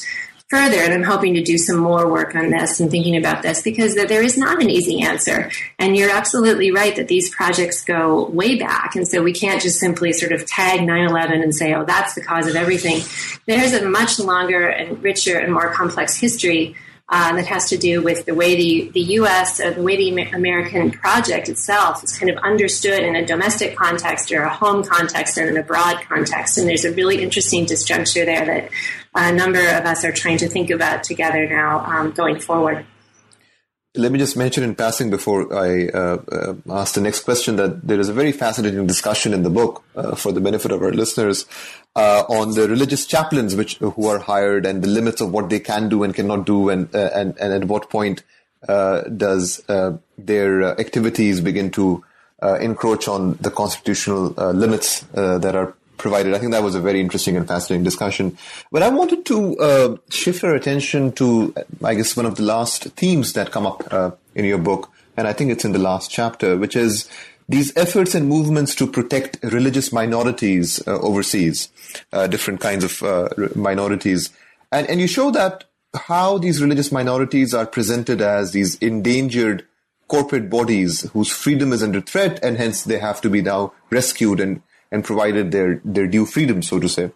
[0.49, 3.63] further, and I'm hoping to do some more work on this and thinking about this
[3.63, 5.49] because there is not an easy answer.
[5.79, 8.95] And you're absolutely right that these projects go way back.
[8.95, 12.13] And so we can't just simply sort of tag 9 11 and say, oh, that's
[12.13, 13.01] the cause of everything.
[13.47, 16.75] There's a much longer and richer and more complex history.
[17.08, 20.10] Uh, that has to do with the way the, the U.S., uh, the way the
[20.34, 25.38] American project itself is kind of understood in a domestic context or a home context
[25.38, 26.58] and in a broad context.
[26.58, 28.71] And there's a really interesting disjuncture there that
[29.15, 32.86] a number of us are trying to think about together now um, going forward.
[33.97, 37.88] Let me just mention in passing before I uh, uh, ask the next question that
[37.88, 40.91] there is a very fascinating discussion in the book uh, for the benefit of our
[40.91, 41.45] listeners
[41.95, 45.62] uh, on the religious chaplains which who are hired and the limits of what they
[45.62, 48.23] can do and cannot do and uh, and, and at what point
[48.67, 49.63] uh, does
[50.17, 52.04] their activities begin to
[52.60, 56.33] encroach on the constitutional limits that are provided.
[56.33, 58.37] I think that was a very interesting and fascinating discussion.
[58.71, 62.83] But I wanted to uh, shift our attention to, I guess, one of the last
[62.96, 66.12] themes that come up uh, in your book, and I think it's in the last
[66.12, 67.10] chapter, which is
[67.48, 71.69] these efforts and movements to protect religious minorities uh, overseas,
[72.12, 74.31] uh, different kinds of uh, minorities,
[74.71, 75.65] and and you show that
[75.96, 79.65] how these religious minorities are presented as these endangered
[80.08, 84.39] corporate bodies whose freedom is under threat, and hence they have to be now rescued
[84.39, 84.62] and
[84.92, 87.12] and provided their their due freedom, so to say.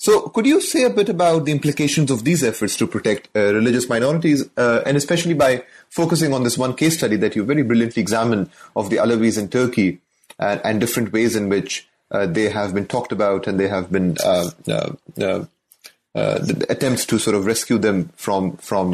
[0.00, 3.52] So, could you say a bit about the implications of these efforts to protect uh,
[3.52, 7.62] religious minorities, uh, and especially by focusing on this one case study that you very
[7.64, 9.98] brilliantly examined of the Alevis in Turkey
[10.38, 13.90] and, and different ways in which uh, they have been talked about and they have
[13.90, 15.44] been uh, uh, uh,
[16.14, 18.92] the attempts to sort of rescue them from from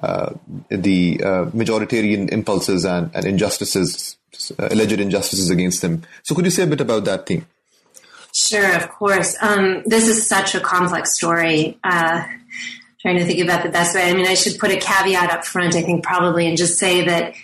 [0.00, 1.18] the
[1.52, 4.16] majoritarian impulses and, and injustices,
[4.58, 6.02] alleged injustices against them.
[6.22, 7.46] So, could you say a bit about that theme?
[8.34, 9.36] Sure, of course.
[9.42, 11.78] Um, this is such a complex story.
[11.84, 12.24] Uh,
[13.02, 14.08] trying to think about the best way.
[14.08, 17.04] I mean, I should put a caveat up front, I think, probably, and just say
[17.04, 17.34] that,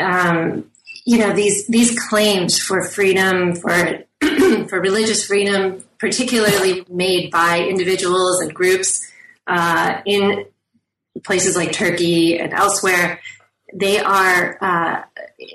[0.00, 0.70] um,
[1.04, 4.04] you know, these these claims for freedom, for
[4.68, 9.10] for religious freedom, particularly made by individuals and groups
[9.46, 10.46] uh, in
[11.24, 13.20] places like Turkey and elsewhere,
[13.72, 15.02] they are uh,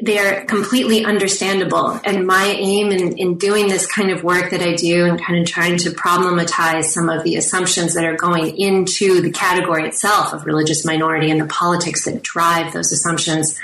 [0.01, 1.99] they are completely understandable.
[2.03, 5.39] And my aim in, in doing this kind of work that I do and kind
[5.39, 10.33] of trying to problematize some of the assumptions that are going into the category itself
[10.33, 13.59] of religious minority and the politics that drive those assumptions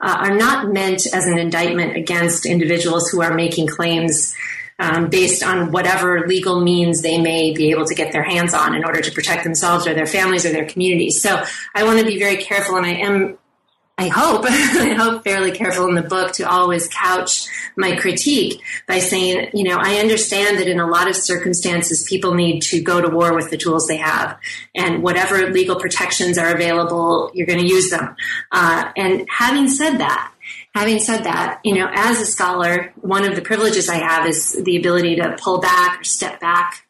[0.00, 4.34] uh, are not meant as an indictment against individuals who are making claims
[4.78, 8.74] um, based on whatever legal means they may be able to get their hands on
[8.74, 11.20] in order to protect themselves or their families or their communities.
[11.20, 11.42] So
[11.74, 13.38] I want to be very careful, and I am
[13.98, 18.98] I hope, I hope fairly careful in the book to always couch my critique by
[18.98, 23.00] saying, you know, I understand that in a lot of circumstances, people need to go
[23.00, 24.38] to war with the tools they have.
[24.74, 28.16] And whatever legal protections are available, you're going to use them.
[28.52, 30.32] Uh, and having said that,
[30.74, 34.52] having said that, you know, as a scholar, one of the privileges I have is
[34.62, 36.86] the ability to pull back or step back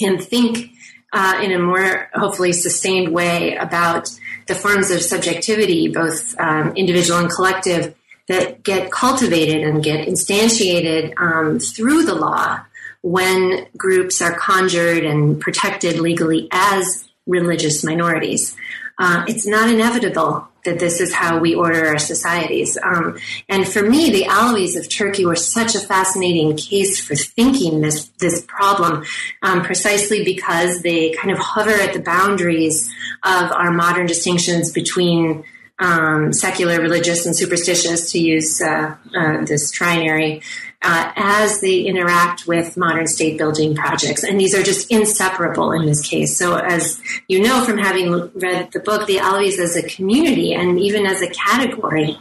[0.00, 0.72] and think
[1.12, 4.08] uh, in a more hopefully sustained way about
[4.46, 7.94] the forms of subjectivity, both um, individual and collective,
[8.28, 12.60] that get cultivated and get instantiated um, through the law
[13.02, 18.56] when groups are conjured and protected legally as religious minorities.
[18.98, 22.76] Uh, it's not inevitable that this is how we order our societies.
[22.82, 27.80] Um, and for me, the Alevis of Turkey were such a fascinating case for thinking
[27.80, 29.04] this this problem,
[29.42, 32.88] um, precisely because they kind of hover at the boundaries
[33.22, 35.44] of our modern distinctions between
[35.78, 40.42] um, secular, religious, and superstitious, to use uh, uh, this trinary,
[40.82, 44.22] uh, as they interact with modern state building projects.
[44.22, 46.36] And these are just inseparable in this case.
[46.36, 50.78] So, as you know from having read the book, the Alevis as a community and
[50.78, 52.18] even as a category.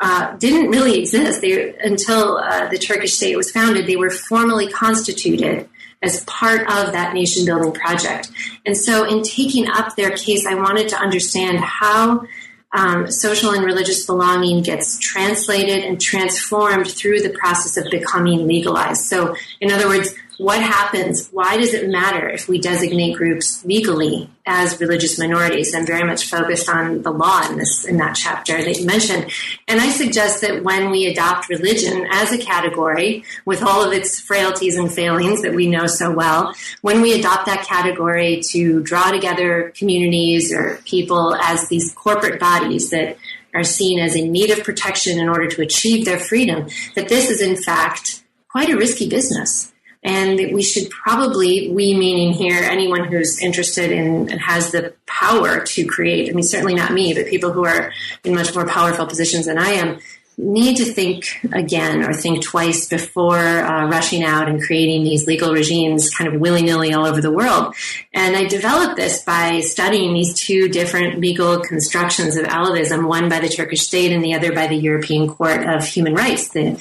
[0.00, 3.86] Uh, didn't really exist they, until uh, the Turkish state was founded.
[3.86, 5.68] They were formally constituted
[6.02, 8.30] as part of that nation building project.
[8.66, 12.26] And so, in taking up their case, I wanted to understand how
[12.74, 19.04] um, social and religious belonging gets translated and transformed through the process of becoming legalized.
[19.04, 21.28] So, in other words, what happens?
[21.30, 25.74] Why does it matter if we designate groups legally as religious minorities?
[25.74, 29.30] I'm very much focused on the law in this in that chapter that you mentioned,
[29.68, 34.20] and I suggest that when we adopt religion as a category with all of its
[34.20, 39.10] frailties and failings that we know so well, when we adopt that category to draw
[39.10, 43.16] together communities or people as these corporate bodies that
[43.54, 47.30] are seen as in need of protection in order to achieve their freedom, that this
[47.30, 49.72] is in fact quite a risky business
[50.04, 55.64] and we should probably, we meaning here, anyone who's interested in and has the power
[55.64, 57.90] to create, I mean, certainly not me, but people who are
[58.22, 59.98] in much more powerful positions than I am,
[60.36, 65.52] need to think again or think twice before uh, rushing out and creating these legal
[65.52, 67.74] regimes kind of willy nilly all over the world.
[68.12, 73.40] And I developed this by studying these two different legal constructions of Alevism, one by
[73.40, 76.72] the Turkish state and the other by the European Court of Human Rights, the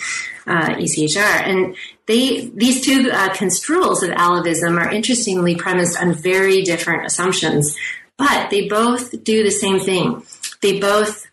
[0.47, 1.47] uh, ECHR.
[1.47, 1.76] And
[2.08, 7.78] they, these two uh, construals of Alevism are interestingly premised on very different assumptions,
[8.18, 10.24] but they both do the same thing.
[10.62, 11.28] They both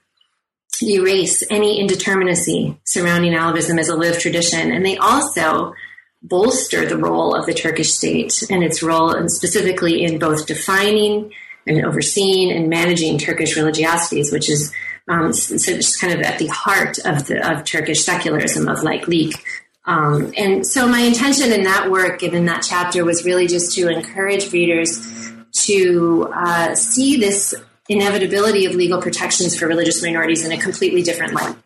[0.83, 4.73] erase any indeterminacy surrounding Alevism as a lived tradition.
[4.73, 5.75] And they also
[6.23, 11.33] bolster the role of the Turkish state and its role, and specifically in both defining
[11.67, 14.73] and overseeing and managing Turkish religiosities, which is
[15.09, 19.41] um, so just kind of at the heart of the of Turkish secularism of laiklik
[19.87, 23.89] Um, and so my intention in that work in that chapter was really just to
[23.89, 25.33] encourage readers
[25.65, 27.55] to uh, see this
[27.91, 31.57] inevitability of legal protections for religious minorities in a completely different light.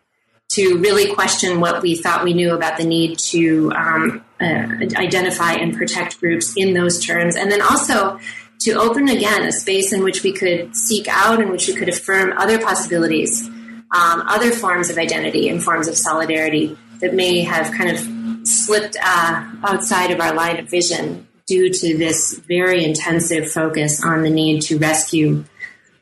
[0.49, 5.53] To really question what we thought we knew about the need to um, uh, identify
[5.53, 8.19] and protect groups in those terms, and then also
[8.61, 11.89] to open again a space in which we could seek out and which we could
[11.89, 17.71] affirm other possibilities, um, other forms of identity and forms of solidarity that may have
[17.73, 23.51] kind of slipped uh, outside of our line of vision due to this very intensive
[23.51, 25.43] focus on the need to rescue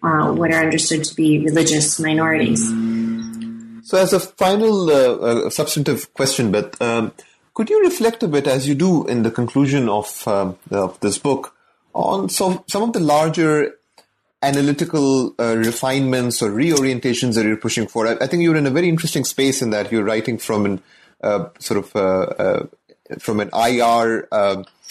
[0.03, 2.61] uh, what are understood to be religious minorities.
[3.85, 7.11] So, as a final uh, uh, substantive question, but um,
[7.53, 11.17] could you reflect a bit, as you do in the conclusion of, um, of this
[11.17, 11.55] book,
[11.93, 13.75] on some, some of the larger
[14.41, 18.07] analytical uh, refinements or reorientations that you're pushing for?
[18.07, 20.81] I, I, think you're in a very interesting space in that you're writing from an
[21.21, 22.63] uh, sort of uh,
[23.19, 24.27] from an IR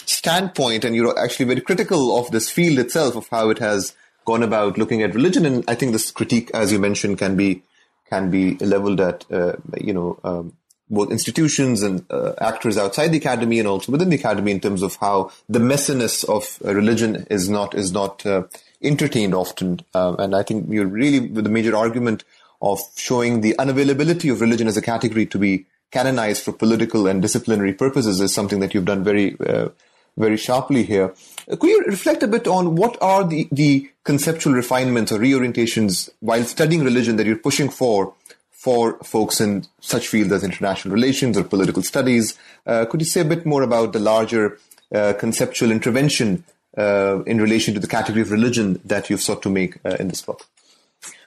[0.07, 3.95] standpoint, and you're actually very critical of this field itself of how it has
[4.25, 5.47] gone about looking at religion.
[5.47, 7.63] And I think this critique, as you mentioned, can be
[8.09, 10.57] can be leveled at uh, you know um,
[10.91, 14.83] both institutions and uh, actors outside the academy and also within the academy in terms
[14.83, 18.43] of how the messiness of religion is not is not uh,
[18.83, 19.81] entertained often.
[19.95, 22.25] Um, and I think you're really with the major argument
[22.61, 27.21] of showing the unavailability of religion as a category to be canonized for political and
[27.21, 29.69] disciplinary purposes is something that you've done very uh,
[30.17, 31.15] very sharply here.
[31.59, 36.45] Could you reflect a bit on what are the, the conceptual refinements or reorientations while
[36.45, 38.15] studying religion that you're pushing for
[38.51, 42.39] for folks in such fields as international relations or political studies?
[42.67, 44.59] Uh, could you say a bit more about the larger
[44.95, 46.45] uh, conceptual intervention
[46.79, 50.09] uh, in relation to the category of religion that you've sought to make uh, in
[50.09, 50.47] this book?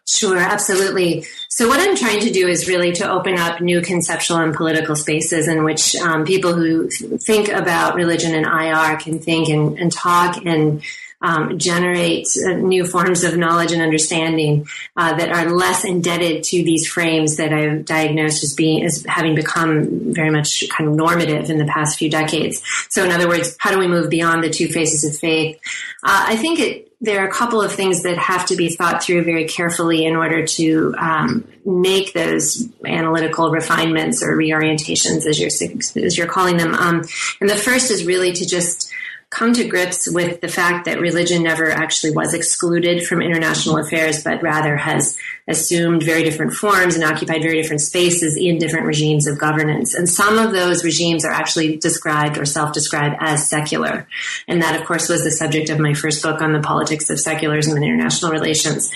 [0.08, 1.26] Sure, absolutely.
[1.50, 4.96] So, what I'm trying to do is really to open up new conceptual and political
[4.96, 9.92] spaces in which um, people who think about religion and IR can think and, and
[9.92, 10.84] talk and
[11.26, 16.64] um, generate uh, new forms of knowledge and understanding uh, that are less indebted to
[16.64, 21.50] these frames that I've diagnosed as being as having become very much kind of normative
[21.50, 22.62] in the past few decades.
[22.90, 25.60] So, in other words, how do we move beyond the two faces of faith?
[26.04, 29.04] Uh, I think it there are a couple of things that have to be thought
[29.04, 36.06] through very carefully in order to um, make those analytical refinements or reorientations, as you're
[36.06, 36.74] as you're calling them.
[36.74, 37.04] Um,
[37.42, 38.92] and the first is really to just
[39.36, 44.24] come to grips with the fact that religion never actually was excluded from international affairs,
[44.24, 45.18] but rather has
[45.50, 49.94] assumed very different forms and occupied very different spaces in different regimes of governance.
[49.94, 54.08] And some of those regimes are actually described or self described as secular.
[54.48, 57.20] And that, of course, was the subject of my first book on the politics of
[57.20, 58.90] secularism and international relations.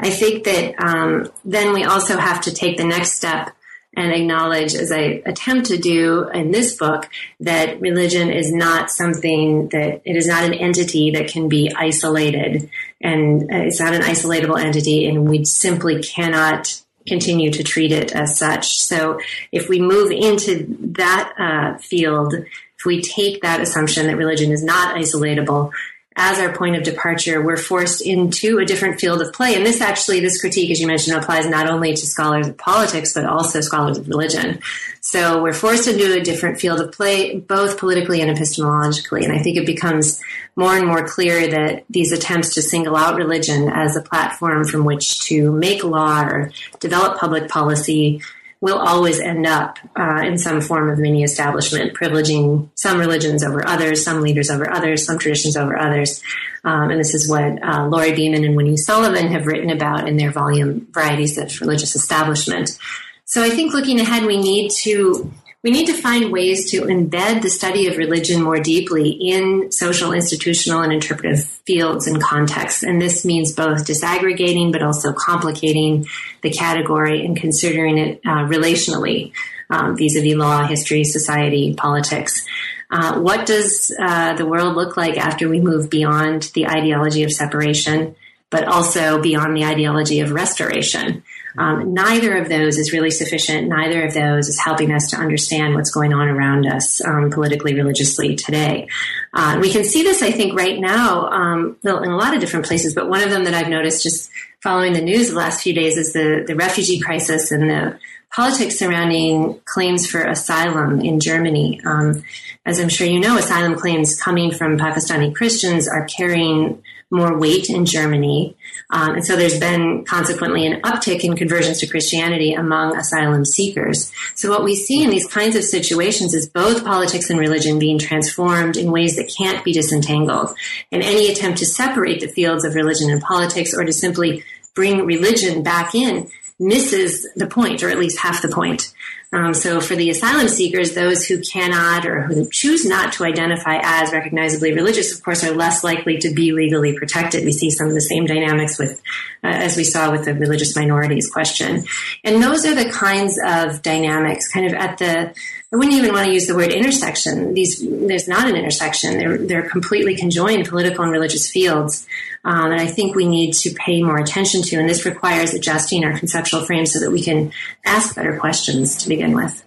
[0.00, 3.54] I think that um, then we also have to take the next step
[3.96, 7.08] and acknowledge, as I attempt to do in this book,
[7.40, 12.68] that religion is not something that it is not an entity that can be isolated,
[13.00, 18.38] and it's not an isolatable entity, and we simply cannot continue to treat it as
[18.38, 18.80] such.
[18.80, 19.20] So,
[19.52, 24.64] if we move into that uh, field, if we take that assumption that religion is
[24.64, 25.72] not isolatable,
[26.16, 29.56] as our point of departure, we're forced into a different field of play.
[29.56, 33.12] And this actually, this critique, as you mentioned, applies not only to scholars of politics,
[33.12, 34.60] but also scholars of religion.
[35.00, 39.24] So we're forced into a different field of play, both politically and epistemologically.
[39.24, 40.20] And I think it becomes
[40.54, 44.84] more and more clear that these attempts to single out religion as a platform from
[44.84, 48.22] which to make law or develop public policy
[48.64, 53.64] will always end up uh, in some form of mini establishment, privileging some religions over
[53.68, 56.22] others, some leaders over others, some traditions over others.
[56.64, 60.16] Um, and this is what uh, Lori Beaman and Winnie Sullivan have written about in
[60.16, 62.78] their volume Varieties of Religious Establishment.
[63.26, 65.30] So I think looking ahead, we need to
[65.64, 70.12] we need to find ways to embed the study of religion more deeply in social,
[70.12, 72.82] institutional, and interpretive fields and contexts.
[72.82, 76.06] And this means both disaggregating but also complicating
[76.42, 79.32] the category and considering it uh, relationally
[79.70, 82.44] um, vis-a-vis law, history, society, politics.
[82.90, 87.32] Uh, what does uh, the world look like after we move beyond the ideology of
[87.32, 88.14] separation,
[88.50, 91.22] but also beyond the ideology of restoration?
[91.56, 93.68] Um, neither of those is really sufficient.
[93.68, 97.74] Neither of those is helping us to understand what's going on around us um, politically,
[97.74, 98.88] religiously today.
[99.32, 102.66] Uh, we can see this, I think, right now um, in a lot of different
[102.66, 102.94] places.
[102.94, 104.30] But one of them that I've noticed just
[104.62, 107.98] following the news the last few days is the the refugee crisis and the
[108.34, 111.80] politics surrounding claims for asylum in Germany.
[111.84, 112.24] Um,
[112.66, 117.70] as I'm sure you know, asylum claims coming from Pakistani Christians are carrying more weight
[117.70, 118.56] in Germany.
[118.90, 124.12] Um, and so there's been consequently an uptick in conversions to Christianity among asylum seekers.
[124.34, 127.98] So what we see in these kinds of situations is both politics and religion being
[127.98, 130.56] transformed in ways that can't be disentangled.
[130.90, 134.44] And any attempt to separate the fields of religion and politics or to simply
[134.74, 136.28] bring religion back in
[136.58, 138.92] misses the point, or at least half the point.
[139.34, 143.80] Um, so for the asylum seekers, those who cannot or who choose not to identify
[143.82, 147.44] as recognizably religious, of course, are less likely to be legally protected.
[147.44, 149.02] We see some of the same dynamics with,
[149.42, 151.84] uh, as we saw with the religious minorities question.
[152.22, 155.34] And those are the kinds of dynamics kind of at the
[155.74, 157.52] I wouldn't even want to use the word intersection.
[157.52, 159.18] These, there's not an intersection.
[159.18, 162.06] They're, they're completely conjoined political and religious fields.
[162.44, 166.04] Um, and I think we need to pay more attention to, and this requires adjusting
[166.04, 167.50] our conceptual frame so that we can
[167.84, 169.64] ask better questions to begin with.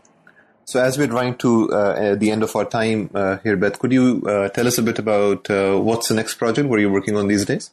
[0.66, 3.94] So, as we're drawing to uh, the end of our time uh, here, Beth, could
[3.94, 6.68] you uh, tell us a bit about uh, what's the next project?
[6.68, 7.72] What are you working on these days?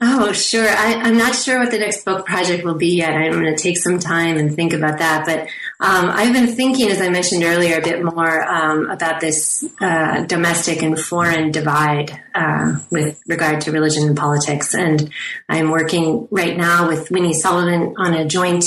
[0.00, 0.68] Oh, sure.
[0.68, 3.14] I, am not sure what the next book project will be yet.
[3.14, 5.26] I'm going to take some time and think about that.
[5.26, 5.40] But
[5.84, 10.24] um, I've been thinking, as I mentioned earlier, a bit more um, about this uh,
[10.26, 14.72] domestic and foreign divide uh, with regard to religion and politics.
[14.72, 15.10] And
[15.48, 18.62] I'm working right now with Winnie Sullivan on a joint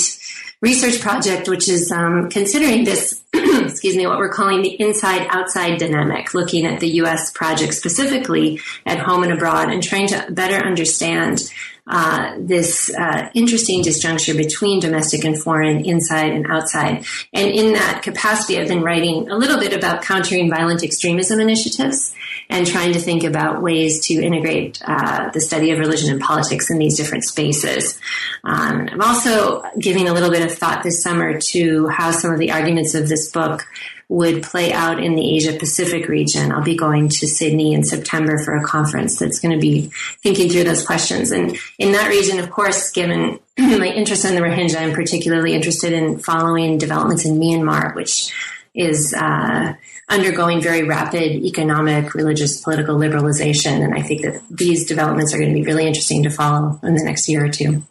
[0.62, 5.78] research project, which is um, considering this, excuse me, what we're calling the inside outside
[5.78, 7.30] dynamic, looking at the U.S.
[7.32, 11.42] project specifically at home and abroad and trying to better understand
[11.86, 17.04] uh, this uh, interesting disjuncture between domestic and foreign, inside and outside.
[17.32, 22.14] And in that capacity, I've been writing a little bit about countering violent extremism initiatives
[22.48, 26.70] and trying to think about ways to integrate uh, the study of religion and politics
[26.70, 27.98] in these different spaces.
[28.44, 32.38] Um, I'm also giving a little bit of thought this summer to how some of
[32.38, 33.66] the arguments of this book
[34.12, 36.52] would play out in the Asia Pacific region.
[36.52, 39.90] I'll be going to Sydney in September for a conference that's going to be
[40.22, 41.30] thinking through those questions.
[41.30, 45.94] And in that region, of course, given my interest in the Rohingya, I'm particularly interested
[45.94, 48.30] in following developments in Myanmar, which
[48.74, 49.72] is uh,
[50.10, 53.82] undergoing very rapid economic, religious, political liberalization.
[53.82, 56.94] And I think that these developments are going to be really interesting to follow in
[56.94, 57.82] the next year or two.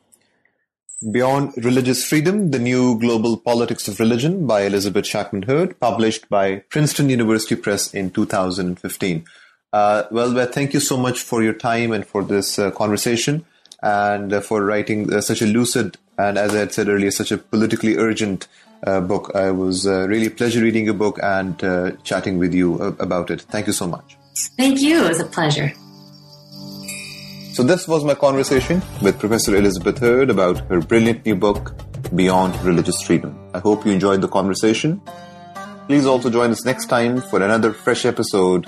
[1.10, 6.58] Beyond Religious Freedom, The New Global Politics of Religion by Elizabeth Shakman Hurd, published by
[6.70, 9.26] Princeton University Press in 2015.
[9.74, 13.44] Uh, well, Beth, thank you so much for your time and for this uh, conversation
[13.82, 17.32] and uh, for writing uh, such a lucid and, as I had said earlier, such
[17.32, 18.48] a politically urgent
[18.86, 19.32] uh, book.
[19.34, 21.58] I was uh, really a pleasure reading your book and
[22.04, 23.42] chatting with you about it.
[23.42, 24.18] Thank you so much.
[24.56, 25.04] Thank you.
[25.06, 25.74] It was a pleasure.
[27.54, 31.74] So, this was my conversation with Professor Elizabeth Hurd about her brilliant new book,
[32.16, 33.38] Beyond Religious Freedom.
[33.54, 35.02] I hope you enjoyed the conversation.
[35.88, 38.66] Please also join us next time for another fresh episode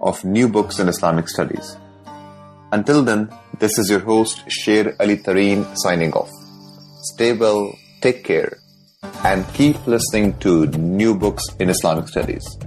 [0.00, 1.76] of New Books in Islamic Studies.
[2.72, 6.30] Until then, this is your host, Sher Ali Tareen, signing off.
[7.14, 8.58] Stay well, take care,
[9.22, 12.58] and keep listening to New Books in Islamic Studies.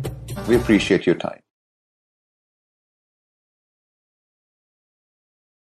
[0.48, 1.41] We appreciate your time.